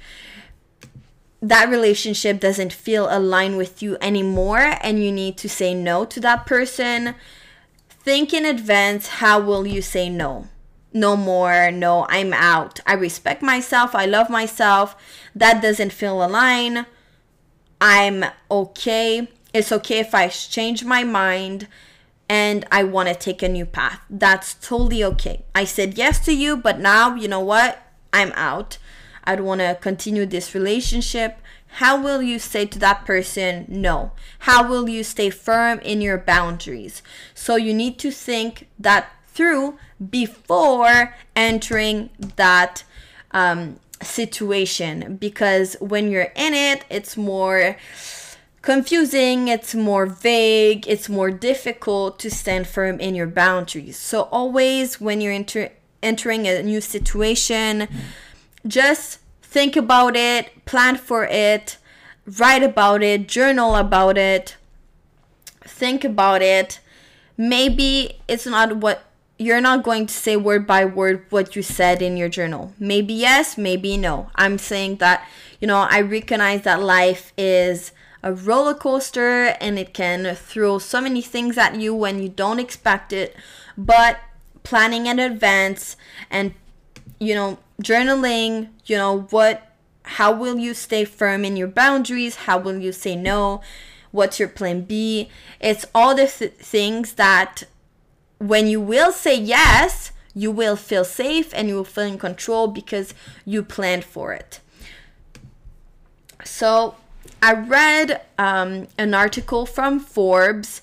that 1.42 1.68
relationship 1.68 2.38
doesn't 2.38 2.72
feel 2.72 3.09
aligned 3.11 3.57
with 3.57 3.83
you 3.83 3.96
anymore 4.00 4.76
and 4.83 5.03
you 5.03 5.11
need 5.11 5.37
to 5.38 5.48
say 5.48 5.74
no 5.74 6.05
to 6.05 6.20
that 6.20 6.44
person 6.46 7.14
Think 8.03 8.33
in 8.33 8.46
advance 8.46 9.09
how 9.09 9.40
will 9.40 9.66
you 9.66 9.83
say 9.83 10.09
no? 10.09 10.48
No 10.92 11.16
more, 11.16 11.70
no, 11.70 12.07
I'm 12.09 12.33
out. 12.33 12.81
I 12.87 12.94
respect 12.94 13.42
myself, 13.42 13.94
I 13.94 14.07
love 14.07 14.31
myself. 14.31 14.96
That 15.35 15.61
doesn't 15.61 15.92
feel 15.92 16.24
aligned. 16.24 16.87
I'm 17.79 18.24
okay. 18.50 19.29
It's 19.53 19.70
okay 19.70 19.98
if 19.98 20.14
I 20.14 20.29
change 20.29 20.83
my 20.83 21.05
mind 21.05 21.68
and 22.29 22.64
I 22.72 22.85
want 22.85 23.09
to 23.11 23.14
take 23.14 23.42
a 23.42 23.48
new 23.48 23.66
path. 23.66 24.00
That's 24.09 24.55
totally 24.55 25.05
okay. 25.05 25.44
I 25.55 25.64
said 25.64 25.98
yes 25.98 26.24
to 26.24 26.33
you, 26.33 26.57
but 26.57 26.81
now, 26.81 27.14
you 27.14 27.29
know 27.29 27.40
what? 27.40 27.83
I'm 28.12 28.33
out. 28.33 28.79
I 29.30 29.36
don't 29.36 29.46
want 29.46 29.60
to 29.60 29.78
continue 29.80 30.26
this 30.26 30.54
relationship. 30.56 31.38
How 31.74 32.02
will 32.02 32.20
you 32.20 32.40
say 32.40 32.66
to 32.66 32.80
that 32.80 33.06
person 33.06 33.64
no? 33.68 34.10
How 34.40 34.68
will 34.68 34.88
you 34.88 35.04
stay 35.04 35.30
firm 35.30 35.78
in 35.80 36.00
your 36.00 36.18
boundaries? 36.18 37.00
So 37.32 37.54
you 37.54 37.72
need 37.72 37.96
to 38.00 38.10
think 38.10 38.66
that 38.76 39.12
through 39.28 39.78
before 40.10 41.14
entering 41.36 42.10
that 42.34 42.82
um, 43.30 43.78
situation 44.02 45.16
because 45.16 45.76
when 45.78 46.10
you're 46.10 46.32
in 46.34 46.54
it, 46.54 46.84
it's 46.90 47.16
more 47.16 47.76
confusing, 48.62 49.46
it's 49.46 49.76
more 49.76 50.06
vague, 50.06 50.88
it's 50.88 51.08
more 51.08 51.30
difficult 51.30 52.18
to 52.18 52.30
stand 52.32 52.66
firm 52.66 52.98
in 52.98 53.14
your 53.14 53.28
boundaries. 53.28 53.96
So 53.96 54.22
always 54.32 55.00
when 55.00 55.20
you're 55.20 55.32
enter- 55.32 55.70
entering 56.02 56.48
a 56.48 56.64
new 56.64 56.80
situation, 56.80 57.86
just 58.66 59.19
think 59.50 59.74
about 59.74 60.14
it, 60.14 60.64
plan 60.64 60.96
for 60.96 61.24
it, 61.24 61.76
write 62.38 62.62
about 62.62 63.02
it, 63.02 63.26
journal 63.26 63.74
about 63.74 64.16
it, 64.16 64.56
think 65.62 66.04
about 66.04 66.40
it. 66.40 66.78
Maybe 67.36 68.20
it's 68.28 68.46
not 68.46 68.76
what 68.76 69.04
you're 69.38 69.60
not 69.60 69.82
going 69.82 70.06
to 70.06 70.14
say 70.14 70.36
word 70.36 70.66
by 70.66 70.84
word 70.84 71.24
what 71.30 71.56
you 71.56 71.62
said 71.62 72.00
in 72.00 72.16
your 72.16 72.28
journal. 72.28 72.72
Maybe 72.78 73.12
yes, 73.12 73.58
maybe 73.58 73.96
no. 73.96 74.30
I'm 74.36 74.56
saying 74.56 74.96
that, 74.96 75.26
you 75.60 75.66
know, 75.66 75.88
I 75.90 76.00
recognize 76.00 76.62
that 76.62 76.80
life 76.80 77.32
is 77.36 77.90
a 78.22 78.32
roller 78.32 78.74
coaster 78.74 79.56
and 79.60 79.78
it 79.78 79.94
can 79.94 80.36
throw 80.36 80.78
so 80.78 81.00
many 81.00 81.22
things 81.22 81.58
at 81.58 81.80
you 81.80 81.94
when 81.94 82.22
you 82.22 82.28
don't 82.28 82.60
expect 82.60 83.12
it. 83.12 83.34
But 83.76 84.20
planning 84.62 85.06
in 85.06 85.18
advance 85.18 85.96
and, 86.30 86.54
you 87.18 87.34
know, 87.34 87.58
journaling, 87.82 88.68
you 88.86 88.96
know, 88.96 89.22
what, 89.30 89.66
how 90.02 90.32
will 90.32 90.58
you 90.58 90.74
stay 90.74 91.04
firm 91.04 91.44
in 91.44 91.56
your 91.56 91.68
boundaries? 91.68 92.36
How 92.36 92.58
will 92.58 92.78
you 92.78 92.92
say 92.92 93.16
no? 93.16 93.60
What's 94.10 94.38
your 94.38 94.48
plan 94.48 94.82
B? 94.82 95.30
It's 95.60 95.84
all 95.94 96.14
the 96.14 96.26
th- 96.26 96.52
things 96.52 97.14
that 97.14 97.64
when 98.38 98.66
you 98.66 98.80
will 98.80 99.12
say 99.12 99.38
yes, 99.38 100.12
you 100.34 100.50
will 100.50 100.76
feel 100.76 101.04
safe 101.04 101.52
and 101.54 101.68
you 101.68 101.74
will 101.74 101.84
feel 101.84 102.04
in 102.04 102.18
control 102.18 102.66
because 102.66 103.14
you 103.44 103.62
planned 103.62 104.04
for 104.04 104.32
it. 104.32 104.60
So, 106.44 106.96
I 107.42 107.52
read 107.54 108.22
um, 108.38 108.88
an 108.98 109.14
article 109.14 109.66
from 109.66 110.00
Forbes 110.00 110.82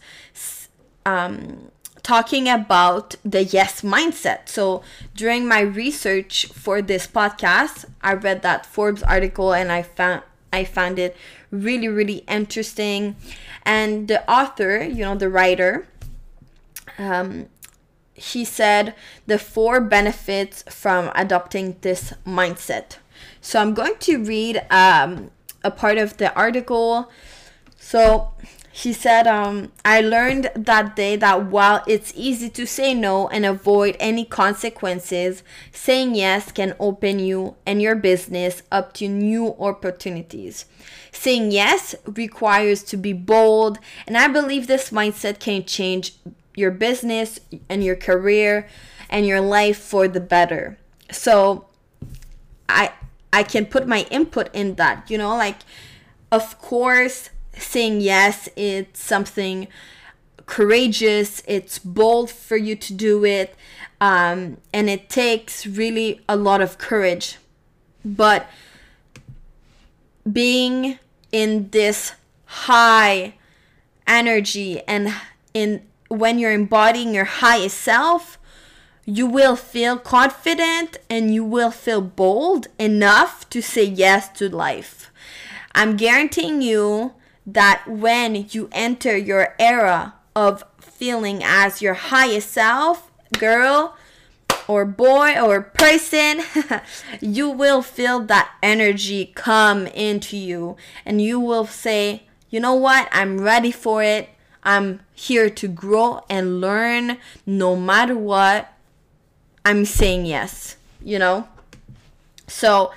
um, 1.05 1.66
talking 2.08 2.48
about 2.48 3.15
the 3.26 3.43
yes 3.43 3.82
mindset. 3.82 4.48
So, 4.48 4.82
during 5.13 5.46
my 5.46 5.60
research 5.60 6.46
for 6.46 6.82
this 6.82 7.06
podcast, 7.06 7.84
I 8.02 8.13
read 8.13 8.43
that 8.43 8.65
Forbes 8.65 9.04
article 9.04 9.54
and 9.54 9.70
I 9.70 9.82
found 9.84 10.22
I 10.54 10.63
found 10.63 11.00
it 11.00 11.17
really 11.52 11.89
really 11.89 12.24
interesting. 12.30 13.17
And 13.65 14.08
the 14.08 14.24
author, 14.32 14.82
you 14.82 15.04
know, 15.04 15.15
the 15.15 15.28
writer, 15.28 15.86
um, 16.98 17.50
he 18.13 18.46
said 18.46 18.96
the 19.26 19.38
four 19.38 19.82
benefits 19.82 20.63
from 20.70 21.12
adopting 21.13 21.76
this 21.82 22.13
mindset. 22.26 23.00
So 23.41 23.60
I'm 23.60 23.74
going 23.74 23.98
to 24.08 24.24
read 24.24 24.63
um, 24.72 25.32
a 25.62 25.72
part 25.72 25.98
of 25.98 26.15
the 26.15 26.34
article. 26.36 27.12
So 27.76 28.32
he 28.77 28.93
said, 28.93 29.25
um, 29.25 29.71
I 29.83 30.01
learned 30.01 30.51
that 30.53 30.95
day 30.95 31.15
that 31.15 31.47
while 31.47 31.83
it's 31.87 32.13
easy 32.15 32.47
to 32.51 32.67
say 32.67 32.93
no 32.93 33.27
and 33.29 33.43
avoid 33.43 33.97
any 33.99 34.23
consequences, 34.23 35.41
saying 35.71 36.13
yes 36.13 36.51
can 36.51 36.75
open 36.79 37.17
you 37.17 37.55
and 37.65 37.81
your 37.81 37.95
business 37.95 38.61
up 38.71 38.93
to 38.93 39.07
new 39.07 39.55
opportunities. 39.57 40.65
Saying 41.11 41.49
yes 41.51 41.95
requires 42.05 42.83
to 42.83 42.97
be 42.97 43.13
bold, 43.13 43.79
and 44.05 44.15
I 44.15 44.27
believe 44.27 44.67
this 44.67 44.91
mindset 44.91 45.39
can 45.39 45.65
change 45.65 46.13
your 46.55 46.69
business 46.69 47.39
and 47.67 47.83
your 47.83 47.95
career 47.95 48.67
and 49.09 49.25
your 49.25 49.41
life 49.41 49.79
for 49.79 50.07
the 50.07 50.21
better. 50.21 50.77
So 51.11 51.65
I 52.69 52.91
I 53.33 53.41
can 53.41 53.65
put 53.65 53.87
my 53.87 54.05
input 54.11 54.53
in 54.53 54.75
that, 54.75 55.09
you 55.09 55.17
know, 55.17 55.35
like 55.35 55.57
of 56.31 56.59
course 56.61 57.31
saying 57.60 58.02
yes 58.02 58.50
it's 58.56 59.02
something 59.04 59.67
courageous, 60.48 61.43
it's 61.46 61.78
bold 61.78 62.32
for 62.32 62.58
you 62.58 62.76
to 62.76 62.93
do 62.93 63.24
it. 63.24 63.54
Um, 64.02 64.58
and 64.74 64.89
it 64.89 65.10
takes 65.10 65.67
really 65.67 66.22
a 66.28 66.36
lot 66.36 66.62
of 66.62 66.80
courage. 66.80 67.38
But 68.04 68.50
being 70.32 70.98
in 71.32 71.70
this 71.70 72.13
high 72.46 73.36
energy 74.08 74.82
and 74.88 75.13
in 75.54 75.84
when 76.08 76.39
you're 76.39 76.54
embodying 76.54 77.13
your 77.13 77.26
highest 77.26 77.78
self, 77.80 78.39
you 79.06 79.26
will 79.26 79.58
feel 79.58 79.98
confident 79.98 80.98
and 81.10 81.34
you 81.34 81.43
will 81.43 81.72
feel 81.72 82.02
bold 82.02 82.67
enough 82.80 83.50
to 83.50 83.62
say 83.62 83.84
yes 83.84 84.30
to 84.30 84.48
life. 84.48 85.12
I'm 85.76 85.98
guaranteeing 85.98 86.62
you 86.62 87.13
that 87.47 87.88
when 87.88 88.47
you 88.51 88.69
enter 88.73 89.15
your 89.15 89.55
era 89.57 90.13
of 90.36 90.65
feeling 90.79 91.41
as 91.43 91.81
your 91.81 91.93
highest 91.93 92.51
self, 92.51 93.10
girl 93.39 93.95
or 94.67 94.83
boy 94.86 95.39
or 95.39 95.62
person, 95.62 96.41
you 97.21 97.49
will 97.49 97.81
feel 97.81 98.19
that 98.19 98.51
energy 98.62 99.31
come 99.33 99.88
into 99.88 100.36
you 100.36 100.75
and 101.05 101.21
you 101.21 101.39
will 101.39 101.65
say, 101.65 102.23
you 102.49 102.60
know 102.60 102.73
what, 102.73 103.07
I'm 103.12 103.39
ready 103.39 103.71
for 103.71 104.03
it. 104.03 104.29
I'm 104.63 104.99
here 105.13 105.49
to 105.49 105.67
grow 105.69 106.25
and 106.29 106.60
learn 106.60 107.17
no 107.45 107.77
matter 107.77 108.17
what. 108.17 108.73
I'm 109.63 109.86
saying 109.86 110.25
yes, 110.25 110.75
you 111.01 111.19
know? 111.19 111.47
So, 112.47 112.91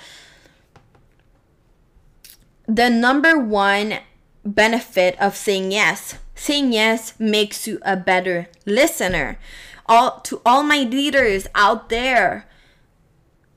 the 2.67 2.89
number 2.89 3.39
one 3.39 3.99
benefit 4.45 5.19
of 5.21 5.37
saying 5.37 5.71
yes 5.71 6.19
saying 6.35 6.73
yes 6.73 7.15
makes 7.19 7.67
you 7.67 7.79
a 7.83 7.97
better 7.97 8.49
listener 8.65 9.39
all 9.87 10.21
to 10.21 10.41
all 10.47 10.63
my 10.63 10.83
leaders 10.83 11.47
out 11.55 11.89
there 11.89 12.49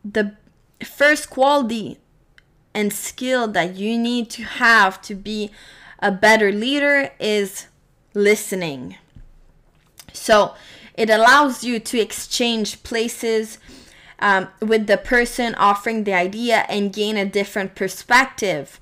the 0.03 0.35
first 0.83 1.29
quality 1.29 1.97
and 2.73 2.91
skill 2.91 3.47
that 3.47 3.75
you 3.75 3.97
need 3.97 4.29
to 4.31 4.43
have 4.43 5.01
to 5.03 5.15
be 5.15 5.51
a 5.99 6.11
better 6.11 6.51
leader 6.51 7.11
is 7.19 7.67
listening. 8.13 8.97
So 10.11 10.55
it 10.95 11.09
allows 11.09 11.63
you 11.63 11.79
to 11.79 11.99
exchange 11.99 12.83
places 12.83 13.57
um, 14.19 14.49
with 14.61 14.87
the 14.87 14.97
person 14.97 15.55
offering 15.55 16.03
the 16.03 16.13
idea 16.13 16.65
and 16.69 16.93
gain 16.93 17.17
a 17.17 17.25
different 17.25 17.75
perspective. 17.75 18.79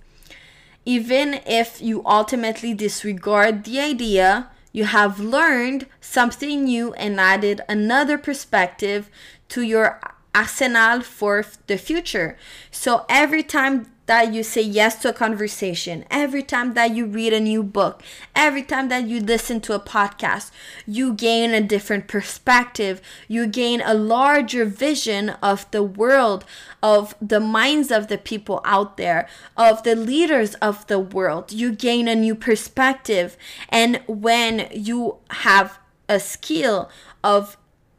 Even 0.85 1.39
if 1.45 1.81
you 1.81 2.01
ultimately 2.05 2.73
disregard 2.73 3.63
the 3.63 3.79
idea, 3.79 4.49
you 4.71 4.85
have 4.85 5.19
learned 5.19 5.85
something 5.99 6.63
new 6.63 6.93
and 6.93 7.19
added 7.19 7.61
another 7.67 8.17
perspective 8.17 9.09
to 9.49 9.61
your 9.61 9.99
arsenal 10.33 11.01
for 11.01 11.45
the 11.67 11.77
future. 11.77 12.37
So 12.71 13.05
every 13.09 13.43
time 13.43 13.91
that 14.07 14.33
you 14.33 14.43
say 14.43 14.61
yes 14.61 15.01
to 15.01 15.09
a 15.09 15.13
conversation, 15.13 16.05
every 16.09 16.43
time 16.43 16.73
that 16.73 16.93
you 16.93 17.05
read 17.05 17.33
a 17.33 17.39
new 17.39 17.63
book, 17.63 18.03
every 18.35 18.63
time 18.63 18.89
that 18.89 19.07
you 19.07 19.19
listen 19.19 19.61
to 19.61 19.73
a 19.73 19.79
podcast, 19.79 20.51
you 20.85 21.13
gain 21.13 21.51
a 21.51 21.61
different 21.61 22.07
perspective. 22.07 23.01
You 23.27 23.47
gain 23.47 23.81
a 23.81 23.93
larger 23.93 24.65
vision 24.65 25.29
of 25.41 25.69
the 25.71 25.83
world, 25.83 26.45
of 26.81 27.15
the 27.21 27.39
minds 27.39 27.91
of 27.91 28.07
the 28.07 28.17
people 28.17 28.61
out 28.65 28.97
there, 28.97 29.27
of 29.55 29.83
the 29.83 29.95
leaders 29.95 30.55
of 30.55 30.85
the 30.87 30.99
world. 30.99 31.51
You 31.51 31.71
gain 31.71 32.07
a 32.07 32.15
new 32.15 32.35
perspective. 32.35 33.37
And 33.69 34.01
when 34.07 34.67
you 34.71 35.17
have 35.29 35.79
a 36.09 36.19
skill 36.19 36.89
of 37.23 37.55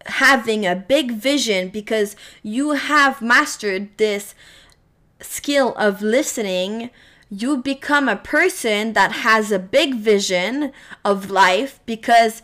having 0.07 0.67
a 0.67 0.75
big 0.75 1.12
vision 1.12 1.69
because 1.69 2.17
you 2.43 2.73
have 2.73 3.23
mastered 3.23 3.97
this 3.99 4.35
skill 5.23 5.75
of 5.75 6.03
listening, 6.03 6.91
you 7.31 7.57
become 7.57 8.09
a 8.09 8.17
person 8.17 8.93
that 8.93 9.13
has 9.13 9.51
a 9.51 9.59
big 9.59 9.95
vision 9.95 10.73
of 11.05 11.31
life 11.31 11.81
because 11.87 12.43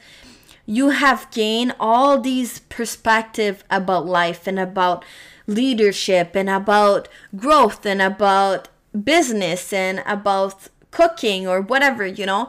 you 0.65 0.91
have 0.91 1.31
gained 1.31 1.75
all 1.79 2.21
these 2.21 2.61
perspective 2.61 3.65
about 3.71 4.07
life 4.07 4.47
and 4.47 4.59
about 4.59 5.05
leadership 5.47 6.35
and 6.35 6.49
about 6.49 7.09
growth 7.37 7.85
and 7.87 8.03
about 8.03 8.69
business 9.05 9.73
and 9.73 10.03
about 10.07 10.69
cooking 10.91 11.47
or 11.47 11.61
whatever, 11.61 12.07
you 12.07 12.27
know, 12.27 12.49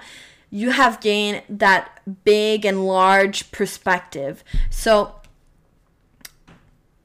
you 0.49 0.71
have 0.71 0.99
gained 0.99 1.43
that 1.49 2.01
big 2.23 2.65
and 2.65 2.85
large 2.85 3.51
perspective. 3.51 4.43
So 4.69 5.18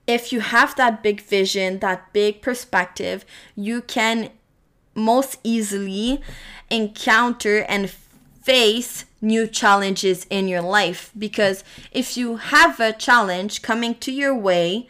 if 0.06 0.32
you 0.32 0.40
have 0.40 0.76
that 0.76 1.02
big 1.02 1.20
vision, 1.20 1.78
that 1.78 2.12
big 2.12 2.42
perspective, 2.42 3.24
you 3.56 3.80
can 3.80 4.30
most 4.94 5.38
easily 5.42 6.20
encounter 6.70 7.60
and 7.68 7.90
face 8.42 9.06
new 9.20 9.46
challenges 9.46 10.26
in 10.28 10.46
your 10.46 10.60
life 10.60 11.10
because 11.16 11.64
if 11.90 12.16
you 12.16 12.36
have 12.36 12.78
a 12.78 12.92
challenge 12.92 13.62
coming 13.62 13.94
to 13.94 14.12
your 14.12 14.36
way, 14.36 14.86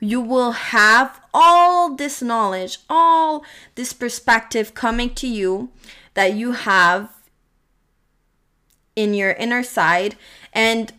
you 0.00 0.20
will 0.20 0.52
have 0.52 1.20
all 1.32 1.94
this 1.94 2.20
knowledge, 2.20 2.78
all 2.90 3.44
this 3.76 3.92
perspective 3.92 4.74
coming 4.74 5.14
to 5.14 5.26
you 5.26 5.70
that 6.14 6.34
you 6.34 6.52
have 6.52 7.10
in 8.96 9.14
your 9.14 9.30
inner 9.32 9.62
side, 9.62 10.16
and 10.52 10.92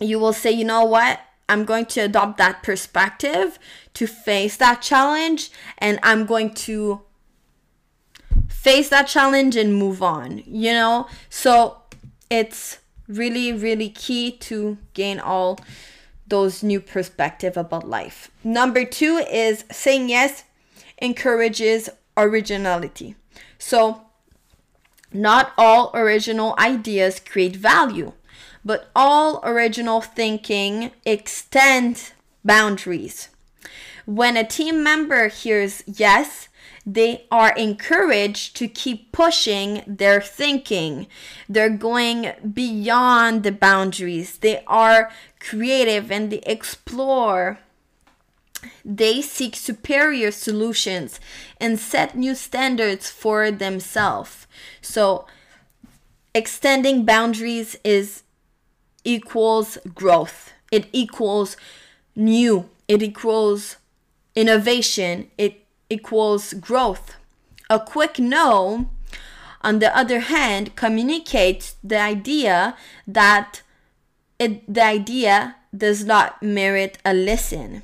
you 0.00 0.18
will 0.18 0.32
say, 0.32 0.50
you 0.50 0.64
know 0.64 0.84
what? 0.84 1.20
I'm 1.48 1.64
going 1.64 1.86
to 1.86 2.00
adopt 2.00 2.38
that 2.38 2.62
perspective 2.62 3.58
to 3.94 4.06
face 4.06 4.56
that 4.58 4.82
challenge 4.82 5.50
and 5.78 5.98
I'm 6.02 6.26
going 6.26 6.54
to 6.54 7.02
face 8.48 8.88
that 8.90 9.06
challenge 9.08 9.56
and 9.56 9.74
move 9.74 10.02
on, 10.02 10.42
you 10.46 10.72
know? 10.72 11.08
So 11.30 11.78
it's 12.30 12.78
really, 13.06 13.52
really 13.52 13.88
key 13.88 14.32
to 14.32 14.78
gain 14.94 15.18
all 15.20 15.58
those 16.26 16.62
new 16.62 16.80
perspective 16.80 17.56
about 17.56 17.88
life. 17.88 18.30
Number 18.44 18.84
two 18.84 19.24
is 19.30 19.64
saying 19.70 20.10
yes 20.10 20.44
encourages 21.00 21.88
originality. 22.16 23.14
So 23.58 24.02
Not 25.12 25.52
all 25.56 25.90
original 25.94 26.54
ideas 26.58 27.20
create 27.20 27.56
value, 27.56 28.12
but 28.64 28.90
all 28.94 29.40
original 29.44 30.00
thinking 30.00 30.90
extends 31.04 32.12
boundaries. 32.44 33.28
When 34.04 34.36
a 34.36 34.44
team 34.44 34.82
member 34.82 35.28
hears 35.28 35.82
yes, 35.86 36.48
they 36.86 37.26
are 37.30 37.54
encouraged 37.54 38.56
to 38.56 38.66
keep 38.66 39.12
pushing 39.12 39.82
their 39.86 40.22
thinking. 40.22 41.06
They're 41.46 41.68
going 41.68 42.32
beyond 42.54 43.42
the 43.42 43.52
boundaries. 43.52 44.38
They 44.38 44.64
are 44.66 45.12
creative 45.38 46.10
and 46.10 46.32
they 46.32 46.38
explore. 46.46 47.58
They 48.82 49.20
seek 49.20 49.54
superior 49.54 50.30
solutions 50.30 51.20
and 51.60 51.78
set 51.78 52.16
new 52.16 52.34
standards 52.34 53.10
for 53.10 53.50
themselves. 53.50 54.46
So, 54.80 55.26
extending 56.34 57.04
boundaries 57.04 57.76
is 57.84 58.22
equals 59.08 59.78
growth. 59.94 60.52
It 60.70 60.86
equals 60.92 61.56
new. 62.14 62.68
It 62.86 63.02
equals 63.02 63.76
innovation. 64.34 65.30
It 65.38 65.64
equals 65.88 66.52
growth. 66.52 67.16
A 67.70 67.80
quick 67.80 68.18
no, 68.18 68.90
on 69.62 69.78
the 69.78 69.96
other 69.96 70.20
hand, 70.20 70.76
communicates 70.76 71.76
the 71.82 71.98
idea 71.98 72.76
that 73.06 73.62
it, 74.38 74.72
the 74.72 74.84
idea 74.84 75.56
does 75.76 76.04
not 76.04 76.42
merit 76.42 76.98
a 77.04 77.12
listen. 77.12 77.82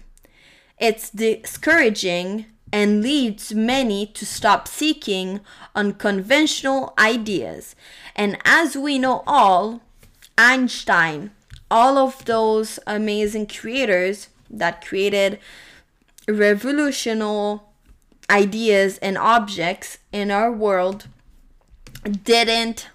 It's 0.79 1.11
discouraging 1.11 2.47
and 2.73 3.03
leads 3.03 3.55
many 3.55 4.07
to 4.07 4.27
stop 4.27 4.67
seeking 4.67 5.41
unconventional 5.75 6.93
ideas. 6.99 7.77
And 8.17 8.37
as 8.45 8.77
we 8.77 8.99
know 8.99 9.23
all, 9.27 9.81
Einstein, 10.37 11.31
all 11.71 11.97
of 11.97 12.25
those 12.25 12.79
amazing 12.87 13.47
creators 13.47 14.29
that 14.51 14.85
created 14.85 15.39
revolutionary 16.29 17.61
ideas 18.31 18.99
and 18.99 19.19
objects 19.19 19.99
in 20.13 20.31
our 20.31 20.51
world 20.51 21.09
didn't 22.05 22.89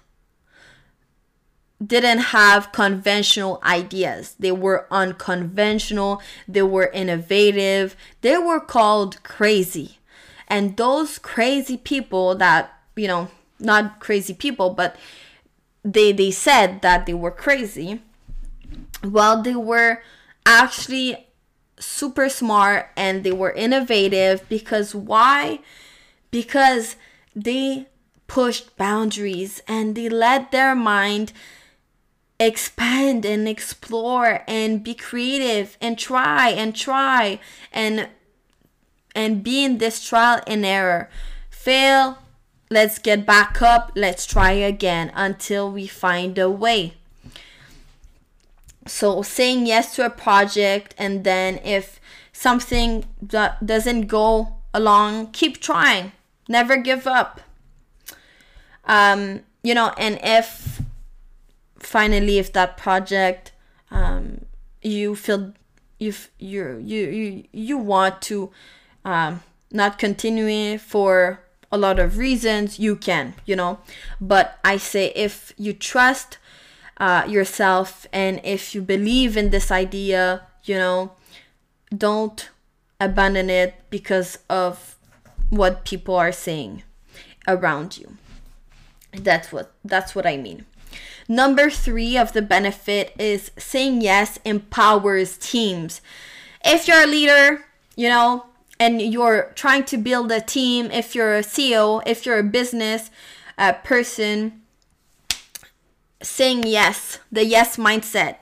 didn't 1.84 2.18
have 2.18 2.72
conventional 2.72 3.58
ideas. 3.64 4.34
They 4.38 4.52
were 4.52 4.86
unconventional, 4.90 6.20
they 6.46 6.62
were 6.62 6.90
innovative, 6.92 7.96
they 8.20 8.36
were 8.36 8.60
called 8.60 9.22
crazy. 9.22 9.98
And 10.46 10.76
those 10.76 11.18
crazy 11.18 11.78
people 11.78 12.34
that, 12.34 12.70
you 12.96 13.08
know, 13.08 13.28
not 13.58 13.98
crazy 13.98 14.34
people, 14.34 14.70
but 14.70 14.96
they 15.84 16.12
they 16.12 16.30
said 16.30 16.82
that 16.82 17.06
they 17.06 17.14
were 17.14 17.30
crazy. 17.30 18.02
Well, 19.02 19.42
they 19.42 19.54
were 19.54 20.02
actually 20.44 21.28
super 21.78 22.28
smart 22.28 22.90
and 22.96 23.24
they 23.24 23.32
were 23.32 23.52
innovative 23.52 24.46
because 24.48 24.94
why? 24.94 25.60
Because 26.30 26.96
they 27.34 27.86
pushed 28.26 28.76
boundaries 28.76 29.60
and 29.66 29.94
they 29.94 30.08
let 30.08 30.52
their 30.52 30.74
mind 30.74 31.32
expand 32.38 33.24
and 33.24 33.48
explore 33.48 34.42
and 34.46 34.82
be 34.82 34.94
creative 34.94 35.76
and 35.80 35.98
try 35.98 36.48
and 36.50 36.74
try 36.74 37.38
and 37.72 38.08
and 39.14 39.42
be 39.42 39.64
in 39.64 39.78
this 39.78 40.02
trial 40.06 40.40
and 40.46 40.64
error 40.64 41.10
fail 41.50 42.18
let's 42.70 43.00
get 43.00 43.26
back 43.26 43.60
up. 43.60 43.92
Let's 43.96 44.24
try 44.24 44.52
again 44.52 45.10
until 45.14 45.70
we 45.70 45.86
find 45.86 46.38
a 46.38 46.48
way. 46.48 46.94
So 48.86 49.22
saying 49.22 49.66
yes 49.66 49.94
to 49.96 50.06
a 50.06 50.10
project 50.10 50.94
and 50.96 51.24
then 51.24 51.60
if 51.64 52.00
something 52.32 53.04
that 53.20 53.66
doesn't 53.66 54.02
go 54.02 54.54
along 54.72 55.32
keep 55.32 55.60
trying. 55.60 56.12
Never 56.48 56.76
give 56.76 57.06
up. 57.06 57.40
Um 58.84 59.40
you 59.62 59.74
know 59.74 59.92
and 59.98 60.18
if 60.22 60.80
finally 61.78 62.38
if 62.38 62.52
that 62.52 62.76
project 62.76 63.52
um 63.90 64.46
you 64.80 65.14
feel 65.14 65.52
you 65.98 66.14
you 66.38 66.78
you 66.78 67.08
you 67.08 67.44
you 67.52 67.78
want 67.78 68.22
to 68.22 68.50
um 69.04 69.42
not 69.70 69.98
continue 69.98 70.78
for 70.78 71.40
a 71.72 71.78
lot 71.78 71.98
of 71.98 72.18
reasons 72.18 72.78
you 72.78 72.96
can 72.96 73.34
you 73.46 73.56
know. 73.56 73.78
But 74.20 74.58
i 74.64 74.76
say 74.76 75.12
if 75.16 75.52
you 75.56 75.72
trust 75.72 76.38
uh, 76.98 77.24
yourself 77.26 78.06
and 78.12 78.40
if 78.44 78.74
you 78.74 78.82
believe 78.82 79.36
in 79.36 79.50
this 79.50 79.70
idea 79.70 80.42
you 80.64 80.76
know 80.76 81.12
don't 81.96 82.50
abandon 83.00 83.48
it 83.48 83.74
because 83.88 84.38
of 84.48 84.96
what 85.48 85.84
people 85.84 86.14
are 86.14 86.32
saying 86.32 86.82
around 87.48 87.98
you. 87.98 88.16
That's 89.12 89.50
what 89.50 89.72
that's 89.84 90.14
what 90.14 90.26
i 90.26 90.36
mean. 90.36 90.66
Number 91.28 91.70
3 91.70 92.16
of 92.16 92.32
the 92.32 92.42
benefit 92.42 93.14
is 93.18 93.50
saying 93.56 94.02
yes 94.02 94.38
empowers 94.44 95.36
teams. 95.38 96.00
If 96.64 96.86
you're 96.86 97.02
a 97.02 97.06
leader 97.06 97.64
you 97.96 98.08
know 98.08 98.46
and 98.80 99.00
you're 99.00 99.52
trying 99.54 99.84
to 99.84 99.96
build 99.96 100.32
a 100.32 100.40
team 100.40 100.90
if 100.90 101.14
you're 101.14 101.36
a 101.36 101.42
ceo 101.42 102.02
if 102.06 102.26
you're 102.26 102.38
a 102.38 102.42
business 102.42 103.10
uh, 103.58 103.74
person 103.84 104.60
saying 106.22 106.64
yes, 106.64 107.18
the 107.30 107.44
yes 107.44 107.76
mindset. 107.76 108.36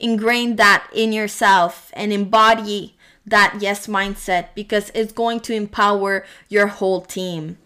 Ingrain 0.00 0.56
that 0.56 0.88
in 0.94 1.12
yourself 1.12 1.90
and 1.94 2.12
embody 2.12 2.96
that 3.26 3.56
yes 3.60 3.86
mindset 3.86 4.48
because 4.54 4.90
it's 4.94 5.12
going 5.12 5.40
to 5.40 5.54
empower 5.54 6.24
your 6.48 6.66
whole 6.66 7.00
team. 7.00 7.58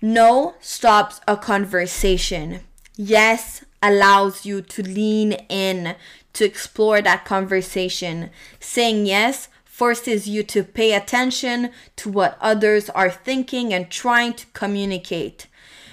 No 0.00 0.54
stops 0.60 1.20
a 1.26 1.36
conversation. 1.36 2.60
Yes 2.96 3.64
allows 3.82 4.44
you 4.44 4.60
to 4.60 4.82
lean 4.82 5.32
in 5.48 5.96
to 6.34 6.44
explore 6.44 7.02
that 7.02 7.24
conversation. 7.24 8.30
Saying 8.60 9.06
yes 9.06 9.48
forces 9.80 10.28
you 10.28 10.42
to 10.42 10.62
pay 10.62 10.92
attention 10.92 11.70
to 11.96 12.10
what 12.10 12.36
others 12.38 12.90
are 12.90 13.08
thinking 13.08 13.72
and 13.72 13.88
trying 13.88 14.34
to 14.34 14.44
communicate. 14.48 15.46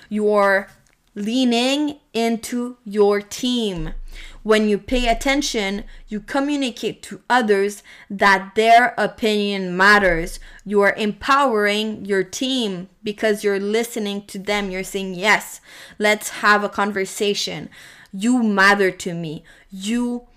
Your 0.10 0.68
leaning 1.16 1.98
into 2.14 2.76
your 2.84 3.22
team. 3.22 3.94
When 4.44 4.68
you 4.68 4.78
pay 4.78 5.08
attention, 5.08 5.86
you 6.10 6.20
communicate 6.20 7.02
to 7.04 7.22
others 7.30 7.82
that 8.10 8.56
their 8.56 8.94
opinion 8.98 9.78
matters. 9.78 10.38
You 10.66 10.82
are 10.82 10.94
empowering 10.98 12.04
your 12.04 12.26
team 12.26 12.90
because 13.04 13.42
you're 13.42 13.58
listening 13.58 14.26
to 14.26 14.38
them. 14.38 14.70
You're 14.70 14.84
saying, 14.84 15.16
Yes, 15.16 15.62
let's 15.98 16.42
have 16.44 16.62
a 16.62 16.76
conversation. 16.82 17.70
You 18.12 18.44
matter 18.44 18.92
to 18.92 19.14
me. 19.14 19.46
You 19.72 20.28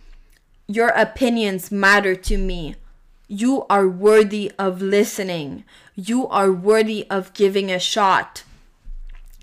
your 0.69 0.91
opinions 0.91 1.73
matter 1.73 2.15
to 2.15 2.39
me. 2.39 2.77
You 3.33 3.64
are 3.71 3.87
worthy 3.87 4.51
of 4.59 4.83
listening. 4.83 5.62
You 5.95 6.27
are 6.27 6.51
worthy 6.51 7.07
of 7.09 7.33
giving 7.33 7.71
a 7.71 7.79
shot. 7.79 8.43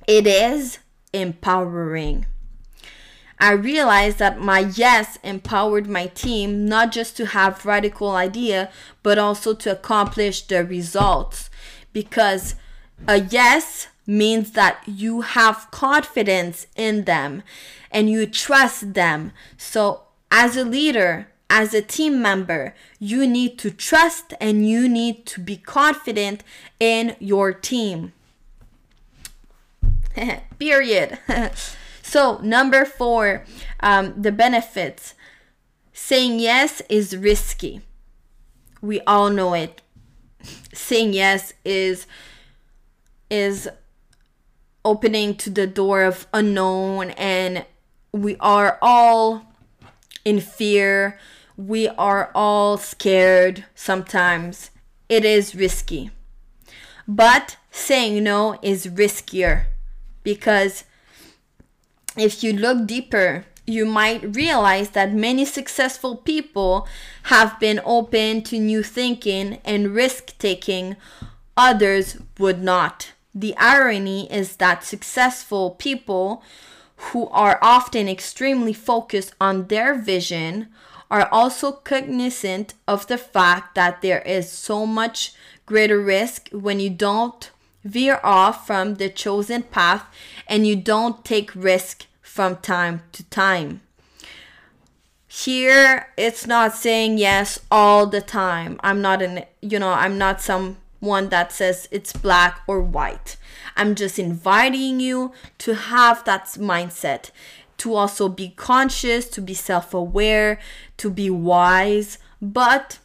It 0.06 0.28
is 0.28 0.80
empowering. 1.14 2.26
I 3.40 3.54
realized 3.54 4.20
that 4.20 4.42
my 4.42 4.60
yes 4.76 5.18
empowered 5.24 5.88
my 5.88 6.08
team 6.08 6.66
not 6.68 6.92
just 6.92 7.16
to 7.16 7.28
have 7.28 7.66
radical 7.66 8.12
idea 8.12 8.70
but 9.04 9.18
also 9.18 9.54
to 9.54 9.72
accomplish 9.72 10.42
the 10.42 10.66
results 10.66 11.50
because 11.94 12.56
a 13.08 13.22
yes 13.22 13.88
means 14.06 14.52
that 14.52 14.82
you 14.86 15.22
have 15.22 15.72
confidence 15.72 16.68
in 16.76 17.06
them 17.06 17.42
and 17.90 18.10
you 18.10 18.26
trust 18.26 18.96
them. 18.96 19.32
So 19.56 20.02
as 20.30 20.58
a 20.58 20.66
leader, 20.66 21.30
as 21.50 21.74
a 21.74 21.82
team 21.82 22.22
member, 22.22 22.76
you 23.00 23.28
need 23.28 23.58
to 23.60 23.72
trust 23.72 24.34
and 24.42 24.68
you 24.68 24.90
need 24.90 25.26
to 25.28 25.40
be 25.40 25.58
confident 25.58 26.44
in 26.80 27.16
your 27.20 27.54
team. 27.54 28.14
Period. 30.60 31.20
so, 32.02 32.40
number 32.40 32.86
four, 32.86 33.46
um, 33.80 34.14
the 34.22 34.32
benefits. 34.32 35.14
Saying 35.94 36.40
yes 36.40 36.82
is 36.90 37.18
risky. 37.18 37.82
We 38.82 39.02
all 39.02 39.30
know 39.30 39.54
it. 39.54 39.82
Saying 40.74 41.14
yes 41.14 41.54
is 41.66 42.06
is 43.30 43.68
opening 44.86 45.36
to 45.36 45.50
the 45.50 45.68
door 45.68 46.04
of 46.04 46.28
unknown 46.34 47.10
and 47.12 47.66
we 48.14 48.38
are 48.40 48.78
all 48.82 49.46
in 50.24 50.40
fear. 50.40 51.20
We 51.58 51.88
are 51.88 52.30
all 52.36 52.78
scared 52.78 53.66
sometimes. 53.74 54.70
It 55.10 55.26
is 55.26 55.56
risky. 55.56 56.12
But 57.08 57.58
saying 57.72 58.24
no 58.24 58.60
is 58.62 58.86
riskier 58.86 59.66
because 60.24 60.84
if 62.16 62.44
you 62.44 62.54
look 62.54 62.86
deeper, 62.86 63.46
you 63.66 63.86
might 63.86 64.36
realize 64.36 64.92
that 64.92 65.14
many 65.14 65.46
successful 65.46 66.16
people 66.16 66.88
have 67.24 67.60
been 67.60 67.82
open 67.84 68.44
to 68.44 68.60
new 68.60 68.84
thinking 68.84 69.60
and 69.66 69.96
risk 69.96 70.38
taking, 70.38 70.96
others 71.56 72.18
would 72.38 72.62
not. 72.62 73.14
The 73.34 73.56
irony 73.58 74.32
is 74.32 74.58
that 74.58 74.84
successful 74.84 75.72
people 75.72 76.44
who 77.12 77.28
are 77.30 77.60
often 77.62 78.08
extremely 78.08 78.74
focused 78.74 79.34
on 79.40 79.68
their 79.68 79.96
vision 79.96 80.68
are 81.10 81.30
also 81.32 81.72
cognizant 81.72 82.74
of 82.88 83.08
the 83.08 83.18
fact 83.18 83.76
that 83.76 84.02
there 84.02 84.22
is 84.22 84.52
so 84.52 84.86
much 84.86 85.34
greater 85.66 86.00
risk 86.00 86.50
when 86.52 86.80
you 86.80 86.90
don't 86.90 87.52
veer 87.84 88.20
off 88.24 88.68
from 88.68 88.96
the 88.96 89.10
chosen 89.10 89.64
path 89.64 90.06
and 90.48 90.68
you 90.68 90.76
don't 90.76 91.24
take 91.24 91.56
risk 91.56 92.06
from 92.22 92.58
time 92.58 93.02
to 93.12 93.24
time. 93.26 93.82
Here, 95.28 96.08
it's 96.18 96.48
not 96.48 96.74
saying 96.74 97.18
yes 97.18 97.60
all 97.70 98.08
the 98.08 98.22
time. 98.22 98.80
I'm 98.82 99.02
not 99.02 99.22
an, 99.22 99.46
you 99.62 99.78
know, 99.80 99.92
I'm 99.92 100.18
not 100.18 100.42
someone 100.42 101.30
that 101.30 101.52
says 101.52 101.88
it's 101.92 102.14
black 102.14 102.62
or 102.68 102.82
white. 102.82 103.38
I'm 103.76 103.94
just 103.94 104.18
inviting 104.18 105.00
you 105.00 105.34
to 105.60 105.76
have 105.76 106.24
that 106.26 106.46
mindset, 106.58 107.30
to 107.78 107.94
also 107.96 108.28
be 108.28 108.50
conscious, 108.50 109.28
to 109.30 109.42
be 109.42 109.54
self 109.54 109.94
aware, 109.94 110.60
to 110.98 111.10
be 111.10 111.30
wise. 111.30 112.18
But 112.42 113.00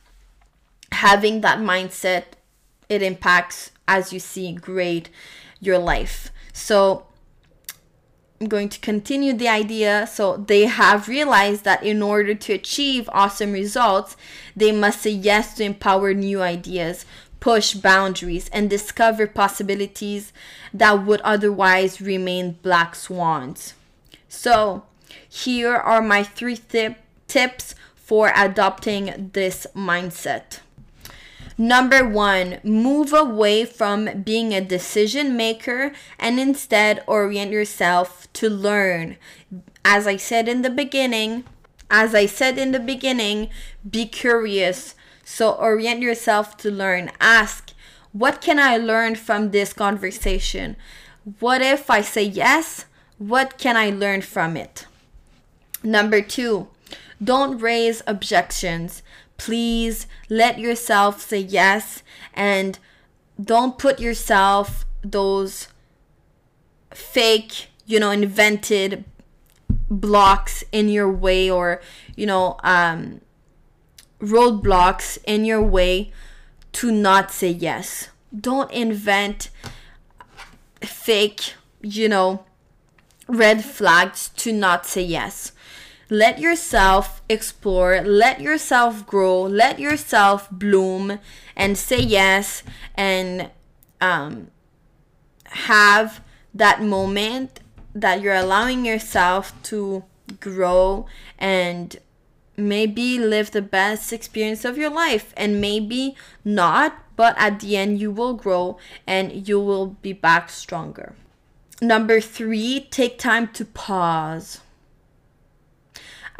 having 0.92 1.40
that 1.40 1.58
mindset, 1.58 2.24
it 2.88 3.02
impacts, 3.02 3.70
as 3.88 4.12
you 4.12 4.20
see, 4.20 4.52
great 4.52 5.08
your 5.60 5.78
life. 5.78 6.30
So 6.52 7.06
I'm 8.40 8.48
going 8.48 8.68
to 8.70 8.80
continue 8.80 9.32
the 9.32 9.48
idea. 9.48 10.08
So 10.10 10.36
they 10.36 10.64
have 10.66 11.08
realized 11.08 11.64
that 11.64 11.82
in 11.84 12.02
order 12.02 12.34
to 12.34 12.52
achieve 12.52 13.08
awesome 13.12 13.52
results, 13.52 14.16
they 14.56 14.72
must 14.72 15.02
say 15.02 15.10
yes 15.10 15.54
to 15.54 15.64
empower 15.64 16.12
new 16.12 16.42
ideas, 16.42 17.06
push 17.40 17.74
boundaries, 17.74 18.50
and 18.52 18.68
discover 18.68 19.26
possibilities 19.26 20.32
that 20.74 21.06
would 21.06 21.20
otherwise 21.20 22.00
remain 22.00 22.58
black 22.62 22.96
swans. 22.96 23.74
So 24.34 24.84
here 25.28 25.76
are 25.76 26.00
my 26.00 26.22
three 26.22 26.56
th- 26.56 26.96
tips 27.28 27.74
for 27.94 28.32
adopting 28.34 29.30
this 29.34 29.66
mindset. 29.76 30.60
Number 31.58 32.08
one, 32.08 32.58
move 32.64 33.12
away 33.12 33.66
from 33.66 34.22
being 34.22 34.54
a 34.54 34.62
decision 34.62 35.36
maker 35.36 35.92
and 36.18 36.40
instead 36.40 37.04
orient 37.06 37.52
yourself 37.52 38.26
to 38.32 38.48
learn. 38.48 39.18
As 39.84 40.06
I 40.06 40.16
said 40.16 40.48
in 40.48 40.62
the 40.62 40.70
beginning, 40.70 41.44
as 41.90 42.14
I 42.14 42.24
said 42.24 42.56
in 42.56 42.72
the 42.72 42.80
beginning, 42.80 43.50
be 43.88 44.06
curious. 44.06 44.94
So 45.24 45.52
orient 45.52 46.00
yourself 46.00 46.56
to 46.58 46.70
learn. 46.70 47.10
Ask, 47.20 47.74
what 48.12 48.40
can 48.40 48.58
I 48.58 48.78
learn 48.78 49.14
from 49.14 49.50
this 49.50 49.74
conversation? 49.74 50.76
What 51.38 51.60
if 51.60 51.90
I 51.90 52.00
say 52.00 52.22
yes? 52.24 52.86
What 53.28 53.58
can 53.58 53.76
I 53.76 53.90
learn 53.90 54.22
from 54.22 54.56
it? 54.56 54.86
Number 55.84 56.20
two, 56.20 56.68
don't 57.22 57.58
raise 57.58 58.02
objections 58.06 59.02
please 59.42 60.06
let 60.28 60.60
yourself 60.60 61.20
say 61.20 61.38
yes 61.38 62.04
and 62.32 62.78
don't 63.42 63.76
put 63.76 63.98
yourself 63.98 64.84
those 65.02 65.66
fake, 66.92 67.66
you 67.84 67.98
know, 67.98 68.10
invented 68.10 69.04
blocks 69.90 70.62
in 70.70 70.88
your 70.88 71.10
way 71.10 71.50
or, 71.50 71.80
you 72.14 72.24
know, 72.24 72.56
um, 72.62 73.20
roadblocks 74.20 75.18
in 75.24 75.44
your 75.44 75.62
way 75.62 76.12
to 76.72 76.92
not 76.92 77.32
say 77.32 77.50
yes. 77.50 78.10
Don't 78.38 78.70
invent 78.70 79.50
fake, 80.82 81.54
you 81.80 82.08
know, 82.08 82.44
red 83.32 83.64
flags 83.64 84.28
to 84.36 84.52
not 84.52 84.86
say 84.86 85.02
yes. 85.02 85.52
Let 86.10 86.38
yourself 86.38 87.22
explore, 87.28 88.02
let 88.02 88.40
yourself 88.40 89.06
grow, 89.06 89.42
let 89.42 89.78
yourself 89.78 90.48
bloom, 90.50 91.18
and 91.56 91.78
say 91.78 91.98
yes 91.98 92.62
and 92.94 93.50
um, 94.00 94.50
have 95.46 96.22
that 96.52 96.82
moment 96.82 97.60
that 97.94 98.20
you're 98.20 98.34
allowing 98.34 98.84
yourself 98.84 99.60
to 99.64 100.04
grow 100.38 101.06
and 101.38 101.96
maybe 102.56 103.18
live 103.18 103.50
the 103.50 103.62
best 103.62 104.12
experience 104.12 104.64
of 104.64 104.76
your 104.76 104.90
life 104.90 105.32
and 105.38 105.60
maybe 105.60 106.14
not 106.44 106.98
but 107.16 107.34
at 107.38 107.60
the 107.60 107.76
end 107.76 107.98
you 107.98 108.10
will 108.10 108.34
grow 108.34 108.76
and 109.06 109.48
you 109.48 109.58
will 109.58 109.86
be 110.02 110.12
back 110.12 110.50
stronger 110.50 111.14
number 111.82 112.20
3 112.20 112.88
take 112.90 113.18
time 113.18 113.48
to 113.48 113.64
pause 113.64 114.60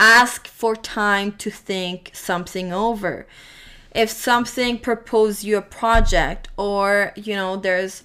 ask 0.02 0.48
for 0.48 0.74
time 0.74 1.31
to 1.31 1.48
think 1.48 2.11
something 2.12 2.72
over. 2.72 3.26
If 3.94 4.11
something 4.11 4.78
propose 4.78 5.44
you 5.44 5.57
a 5.59 5.62
project 5.62 6.48
or, 6.57 7.12
you 7.14 7.37
know, 7.37 7.57
there's 7.57 8.02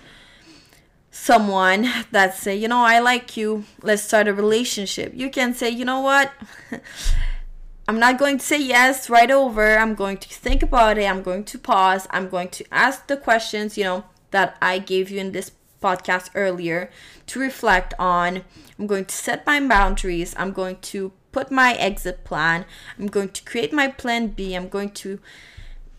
someone 1.10 1.90
that 2.12 2.36
say, 2.36 2.56
you 2.56 2.68
know, 2.68 2.82
I 2.82 3.00
like 3.00 3.36
you, 3.36 3.64
let's 3.82 4.04
start 4.04 4.28
a 4.28 4.34
relationship. 4.34 5.12
You 5.16 5.32
can 5.32 5.56
say, 5.56 5.70
you 5.72 5.86
know 5.86 6.02
what? 6.02 6.32
I'm 7.88 8.00
not 8.00 8.20
going 8.20 8.38
to 8.38 8.46
say 8.46 8.62
yes 8.62 9.10
right 9.10 9.32
over. 9.32 9.78
I'm 9.78 9.96
going 9.96 10.18
to 10.18 10.30
think 10.30 10.62
about 10.62 10.98
it. 10.98 11.06
I'm 11.06 11.24
going 11.24 11.46
to 11.46 11.58
pause. 11.58 12.06
I'm 12.12 12.30
going 12.30 12.50
to 12.50 12.66
ask 12.70 13.08
the 13.08 13.18
questions, 13.18 13.78
you 13.78 13.86
know, 13.86 14.04
that 14.32 14.58
I 14.62 14.78
gave 14.78 15.10
you 15.10 15.20
in 15.20 15.32
this 15.32 15.52
podcast 15.82 16.30
earlier 16.36 16.90
to 17.28 17.40
reflect 17.40 17.94
on. 18.00 18.44
I'm 18.78 18.88
going 18.88 19.06
to 19.06 19.16
set 19.16 19.46
my 19.46 19.60
boundaries. 19.60 20.34
I'm 20.38 20.52
going 20.52 20.78
to 20.94 21.12
put 21.32 21.52
my 21.52 21.74
exit 21.74 22.24
plan. 22.24 22.66
I'm 22.98 23.08
going 23.08 23.30
to 23.30 23.44
create 23.44 23.74
my 23.74 23.88
plan 23.88 24.28
B. 24.28 24.56
I'm 24.56 24.70
going 24.70 24.92
to 24.92 25.20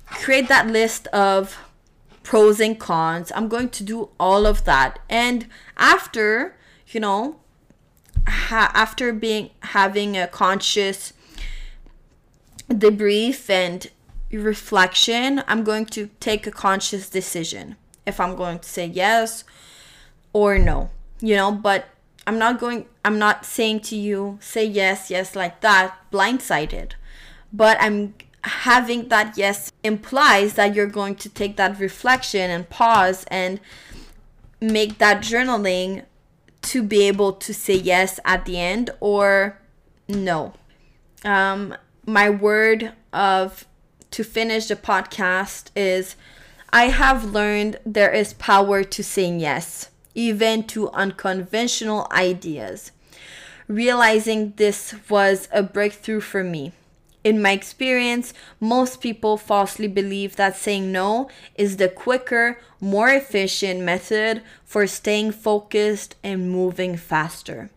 create 0.06 0.48
that 0.48 0.66
list 0.66 1.06
of 1.08 1.56
pros 2.22 2.60
and 2.60 2.78
cons. 2.78 3.32
I'm 3.34 3.48
going 3.48 3.70
to 3.70 3.84
do 3.84 4.10
all 4.18 4.46
of 4.46 4.64
that. 4.64 4.98
And 5.08 5.46
after, 5.76 6.56
you 6.88 7.00
know, 7.00 7.40
ha- 8.26 8.72
after 8.74 9.12
being 9.12 9.50
having 9.60 10.16
a 10.16 10.26
conscious 10.26 11.12
debrief 12.68 13.48
and 13.48 13.90
reflection, 14.30 15.42
I'm 15.46 15.64
going 15.64 15.86
to 15.86 16.10
take 16.20 16.46
a 16.46 16.50
conscious 16.50 17.08
decision 17.08 17.76
if 18.06 18.20
I'm 18.20 18.36
going 18.36 18.58
to 18.58 18.68
say 18.68 18.86
yes 18.86 19.44
or 20.32 20.58
no. 20.58 20.90
You 21.20 21.36
know, 21.36 21.52
but 21.52 21.86
I'm 22.26 22.38
not 22.38 22.60
going 22.60 22.86
I'm 23.04 23.18
not 23.18 23.46
saying 23.46 23.80
to 23.88 23.96
you 23.96 24.38
say 24.40 24.64
yes, 24.64 25.10
yes 25.10 25.34
like 25.34 25.60
that 25.62 25.96
blindsided. 26.12 26.92
But 27.52 27.78
I'm 27.80 28.14
having 28.42 29.08
that 29.08 29.36
yes 29.38 29.72
implies 29.82 30.54
that 30.54 30.74
you're 30.74 30.86
going 30.86 31.16
to 31.16 31.28
take 31.28 31.56
that 31.56 31.80
reflection 31.80 32.50
and 32.50 32.68
pause 32.68 33.24
and 33.28 33.60
make 34.60 34.98
that 34.98 35.22
journaling 35.22 36.04
to 36.60 36.82
be 36.82 37.04
able 37.04 37.32
to 37.32 37.54
say 37.54 37.74
yes 37.74 38.20
at 38.24 38.44
the 38.44 38.60
end 38.60 38.90
or 39.00 39.58
no. 40.06 40.52
Um 41.24 41.74
my 42.04 42.28
word 42.28 42.92
of 43.12 43.66
to 44.10 44.22
finish 44.22 44.66
the 44.66 44.76
podcast 44.76 45.70
is 45.74 46.14
I 46.70 46.88
have 46.88 47.32
learned 47.32 47.78
there 47.86 48.12
is 48.12 48.34
power 48.34 48.84
to 48.84 49.02
saying 49.02 49.40
yes 49.40 49.90
even 50.18 50.64
to 50.64 50.90
unconventional 50.90 52.08
ideas. 52.10 52.90
Realizing 53.68 54.52
this 54.56 54.92
was 55.08 55.48
a 55.52 55.62
breakthrough 55.62 56.20
for 56.20 56.42
me. 56.42 56.72
In 57.22 57.40
my 57.40 57.52
experience, 57.52 58.34
most 58.58 59.00
people 59.00 59.36
falsely 59.36 59.86
believe 59.86 60.34
that 60.34 60.56
saying 60.56 60.90
no 60.90 61.30
is 61.54 61.76
the 61.76 61.88
quicker, 61.88 62.58
more 62.80 63.10
efficient 63.10 63.80
method 63.80 64.42
for 64.64 64.88
staying 64.88 65.30
focused 65.32 66.16
and 66.24 66.50
moving 66.50 66.96
faster. 66.96 67.70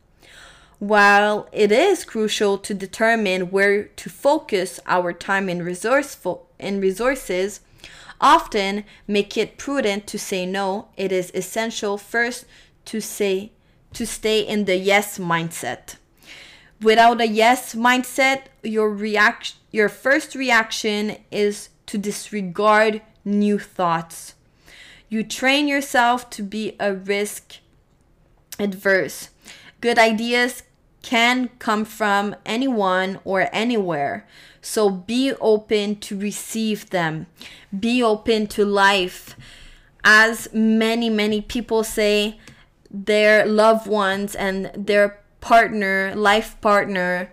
While 0.79 1.47
it 1.51 1.71
is 1.71 2.03
crucial 2.03 2.57
to 2.57 2.73
determine 2.73 3.51
where 3.51 3.83
to 3.83 4.09
focus 4.09 4.79
our 4.87 5.13
time 5.13 5.47
and 5.47 5.59
and 5.61 6.81
resources, 6.81 7.59
often 8.21 8.85
make 9.07 9.35
it 9.35 9.57
prudent 9.57 10.07
to 10.07 10.19
say 10.19 10.45
no, 10.45 10.87
it 10.95 11.11
is 11.11 11.31
essential 11.33 11.97
first 11.97 12.45
to 12.85 13.01
say 13.01 13.51
to 13.93 14.05
stay 14.05 14.39
in 14.39 14.65
the 14.65 14.77
yes 14.77 15.17
mindset. 15.17 15.95
Without 16.81 17.19
a 17.19 17.27
yes 17.27 17.75
mindset, 17.75 18.43
your 18.63 18.89
reaction 18.89 19.57
your 19.71 19.87
first 19.87 20.35
reaction 20.35 21.17
is 21.31 21.69
to 21.85 21.97
disregard 21.97 23.01
new 23.23 23.57
thoughts. 23.57 24.35
You 25.07 25.23
train 25.23 25.67
yourself 25.67 26.29
to 26.31 26.43
be 26.43 26.75
a 26.79 26.93
risk 26.93 27.57
adverse. 28.59 29.29
Good 29.79 29.97
ideas 29.97 30.63
can 31.01 31.49
come 31.57 31.85
from 31.85 32.35
anyone 32.45 33.19
or 33.23 33.49
anywhere. 33.53 34.27
So 34.61 34.89
be 34.89 35.33
open 35.41 35.95
to 36.01 36.17
receive 36.17 36.89
them. 36.91 37.27
Be 37.77 38.01
open 38.03 38.47
to 38.47 38.65
life. 38.65 39.35
As 40.03 40.47
many, 40.53 41.09
many 41.09 41.41
people 41.41 41.83
say, 41.83 42.39
their 42.89 43.45
loved 43.45 43.87
ones 43.87 44.35
and 44.35 44.71
their 44.75 45.19
partner, 45.39 46.13
life 46.15 46.59
partner, 46.61 47.31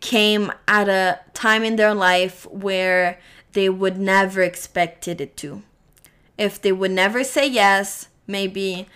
came 0.00 0.52
at 0.68 0.88
a 0.88 1.20
time 1.34 1.64
in 1.64 1.76
their 1.76 1.94
life 1.94 2.46
where 2.50 3.18
they 3.52 3.68
would 3.68 3.98
never 3.98 4.42
expected 4.42 5.20
it 5.20 5.36
to. 5.38 5.62
If 6.36 6.60
they 6.62 6.70
would 6.70 6.92
never 6.92 7.24
say 7.24 7.48
yes, 7.48 8.08
maybe 8.26 8.86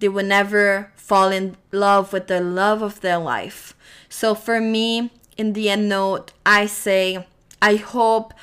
they 0.00 0.08
would 0.08 0.26
never 0.26 0.92
fall 0.96 1.30
in 1.30 1.56
love 1.72 2.12
with 2.12 2.26
the 2.26 2.40
love 2.40 2.82
of 2.82 3.00
their 3.00 3.18
life. 3.18 3.74
So 4.08 4.34
for 4.34 4.60
me, 4.60 5.10
in 5.36 5.52
the 5.52 5.70
end 5.70 5.88
note, 5.88 6.32
I 6.44 6.66
say 6.66 7.26
I 7.62 7.76
hope 7.76 8.34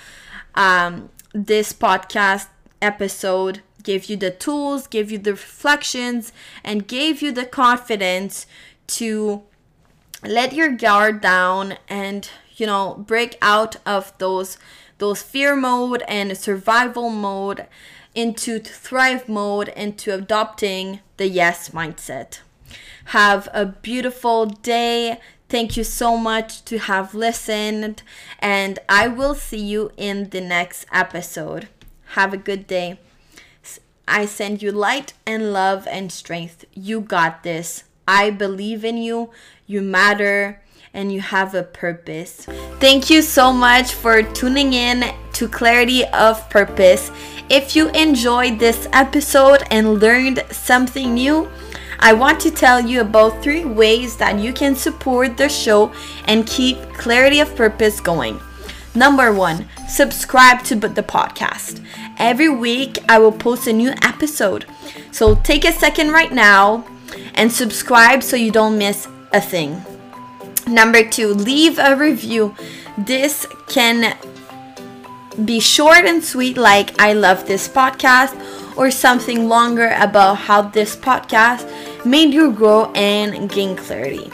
um, 0.56 1.10
this 1.34 1.74
podcast 1.74 2.48
episode 2.82 3.62
gave 3.84 4.06
you 4.06 4.18
the 4.18 4.32
tools, 4.32 4.86
gave 4.88 5.12
you 5.12 5.18
the 5.18 5.32
reflections, 5.32 6.34
and 6.64 6.88
gave 6.88 7.22
you 7.22 7.32
the 7.32 7.46
confidence 7.46 8.46
to 8.88 9.44
let 10.24 10.54
your 10.54 10.72
guard 10.72 11.22
down 11.22 11.78
and 11.88 12.30
you 12.56 12.66
know 12.66 12.96
break 13.08 13.38
out 13.42 13.78
of 13.86 14.18
those 14.18 14.58
those 14.98 15.22
fear 15.22 15.56
mode 15.56 16.04
and 16.08 16.36
survival 16.38 17.10
mode 17.10 17.68
into 18.16 18.60
thrive 18.60 19.30
mode 19.30 19.68
into 19.70 20.14
adopting 20.14 21.00
the 21.18 21.28
yes 21.28 21.70
mindset. 21.70 22.40
Have 23.06 23.48
a 23.54 23.66
beautiful 23.66 24.48
day 24.48 25.20
thank 25.50 25.78
you 25.78 25.84
so 25.84 26.18
much 26.18 26.64
to 26.66 26.78
have 26.78 27.14
listened 27.14 28.04
and 28.40 28.80
i 28.90 29.08
will 29.08 29.36
see 29.36 29.64
you 29.64 29.92
in 29.98 30.30
the 30.30 30.42
next 30.42 30.86
episode. 30.92 31.68
Have 32.12 32.34
a 32.34 32.38
good 32.38 32.68
day. 32.68 33.00
I 34.08 34.26
send 34.26 34.62
you 34.62 34.72
light 34.72 35.14
and 35.26 35.52
love 35.52 35.86
and 35.88 36.12
strength. 36.12 36.64
You 36.74 37.02
got 37.02 37.44
this. 37.44 37.84
I 38.08 38.30
believe 38.30 38.86
in 38.86 38.98
you. 38.98 39.32
You 39.66 39.82
matter, 39.82 40.62
and 40.94 41.12
you 41.12 41.20
have 41.20 41.54
a 41.54 41.64
purpose. 41.64 42.48
Thank 42.80 43.10
you 43.10 43.22
so 43.22 43.52
much 43.52 43.94
for 43.94 44.24
tuning 44.24 44.72
in 44.72 45.14
to 45.34 45.50
Clarity 45.50 46.06
of 46.06 46.50
Purpose. 46.50 47.12
If 47.50 47.76
you 47.76 47.90
enjoyed 47.90 48.60
this 48.60 48.88
episode 48.94 49.64
and 49.70 50.00
learned 50.00 50.44
something 50.52 51.14
new, 51.14 51.50
I 52.00 52.14
want 52.14 52.40
to 52.42 52.52
tell 52.52 52.80
you 52.80 53.02
about 53.02 53.42
three 53.44 53.66
ways 53.66 54.18
that 54.18 54.40
you 54.40 54.54
can 54.54 54.76
support 54.76 55.38
the 55.38 55.50
show 55.50 55.92
and 56.26 56.48
keep 56.48 56.78
Clarity 56.94 57.40
of 57.40 57.56
Purpose 57.56 58.00
going. 58.00 58.40
Number 58.96 59.34
one, 59.34 59.68
subscribe 59.88 60.64
to 60.66 60.76
the 60.76 61.04
podcast. 61.04 61.84
Every 62.18 62.50
week, 62.50 62.98
I 63.08 63.20
will 63.20 63.32
post 63.32 63.68
a 63.68 63.74
new 63.74 63.94
episode. 64.02 64.66
So 65.12 65.36
take 65.36 65.66
a 65.66 65.72
second 65.72 66.12
right 66.12 66.32
now 66.32 66.86
and 67.36 67.52
subscribe 67.52 68.24
so 68.24 68.36
you 68.36 68.52
don't 68.52 68.78
miss 68.78 69.08
a 69.34 69.42
thing. 69.42 69.82
Number 70.68 71.08
two, 71.08 71.34
leave 71.34 71.78
a 71.80 71.96
review. 71.96 72.56
This 72.98 73.46
can 73.70 74.18
be 75.46 75.60
short 75.60 76.06
and 76.06 76.24
sweet, 76.24 76.58
like 76.58 77.00
I 77.00 77.14
love 77.14 77.46
this 77.46 77.68
podcast, 77.68 78.36
or 78.76 78.90
something 78.90 79.48
longer 79.48 79.96
about 80.00 80.36
how 80.36 80.64
this 80.64 80.96
podcast 80.96 81.72
made 82.10 82.34
you 82.34 82.52
grow 82.52 82.92
and 82.94 83.50
gain 83.50 83.76
clarity. 83.76 84.32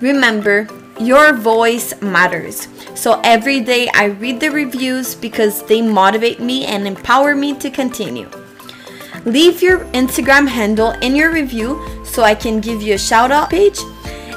Remember, 0.00 0.68
your 1.00 1.32
voice 1.32 2.00
matters. 2.02 2.68
So 2.94 3.20
every 3.24 3.60
day 3.60 3.88
I 3.94 4.06
read 4.06 4.40
the 4.40 4.50
reviews 4.50 5.14
because 5.14 5.62
they 5.64 5.80
motivate 5.80 6.40
me 6.40 6.66
and 6.66 6.86
empower 6.86 7.34
me 7.34 7.54
to 7.58 7.70
continue. 7.70 8.28
Leave 9.24 9.62
your 9.62 9.80
Instagram 9.92 10.48
handle 10.48 10.90
in 11.02 11.14
your 11.14 11.32
review 11.32 11.80
so 12.04 12.22
I 12.22 12.34
can 12.34 12.60
give 12.60 12.82
you 12.82 12.94
a 12.94 12.98
shout 12.98 13.30
out 13.30 13.50
page 13.50 13.78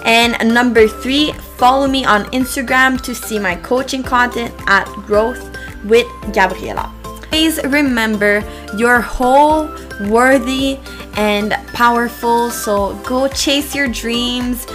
and 0.03 0.53
number 0.53 0.88
three, 0.88 1.32
follow 1.57 1.88
me 1.88 2.05
on 2.05 2.26
Instagram 2.26 2.99
to 3.01 3.13
see 3.13 3.38
my 3.38 3.55
coaching 3.57 4.01
content 4.01 4.53
at 4.67 4.86
Growth 5.05 5.55
with 5.86 6.07
Gabriela. 6.34 6.91
Please 7.03 7.59
remember 7.65 8.43
you're 8.78 8.99
whole, 8.99 9.69
worthy, 10.09 10.80
and 11.16 11.53
powerful. 11.74 12.49
So 12.49 12.95
go 13.03 13.28
chase 13.28 13.76
your 13.76 13.88
dreams, 13.88 14.66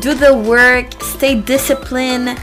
do 0.00 0.14
the 0.14 0.34
work, 0.34 1.02
stay 1.02 1.40
disciplined, 1.40 2.38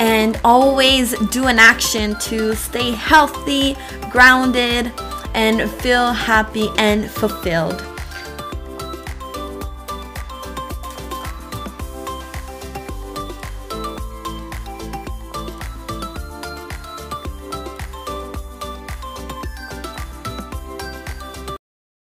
and 0.00 0.40
always 0.44 1.18
do 1.30 1.46
an 1.46 1.58
action 1.58 2.16
to 2.20 2.54
stay 2.54 2.92
healthy, 2.92 3.76
grounded, 4.10 4.92
and 5.34 5.70
feel 5.70 6.12
happy 6.12 6.68
and 6.78 7.10
fulfilled. 7.10 7.87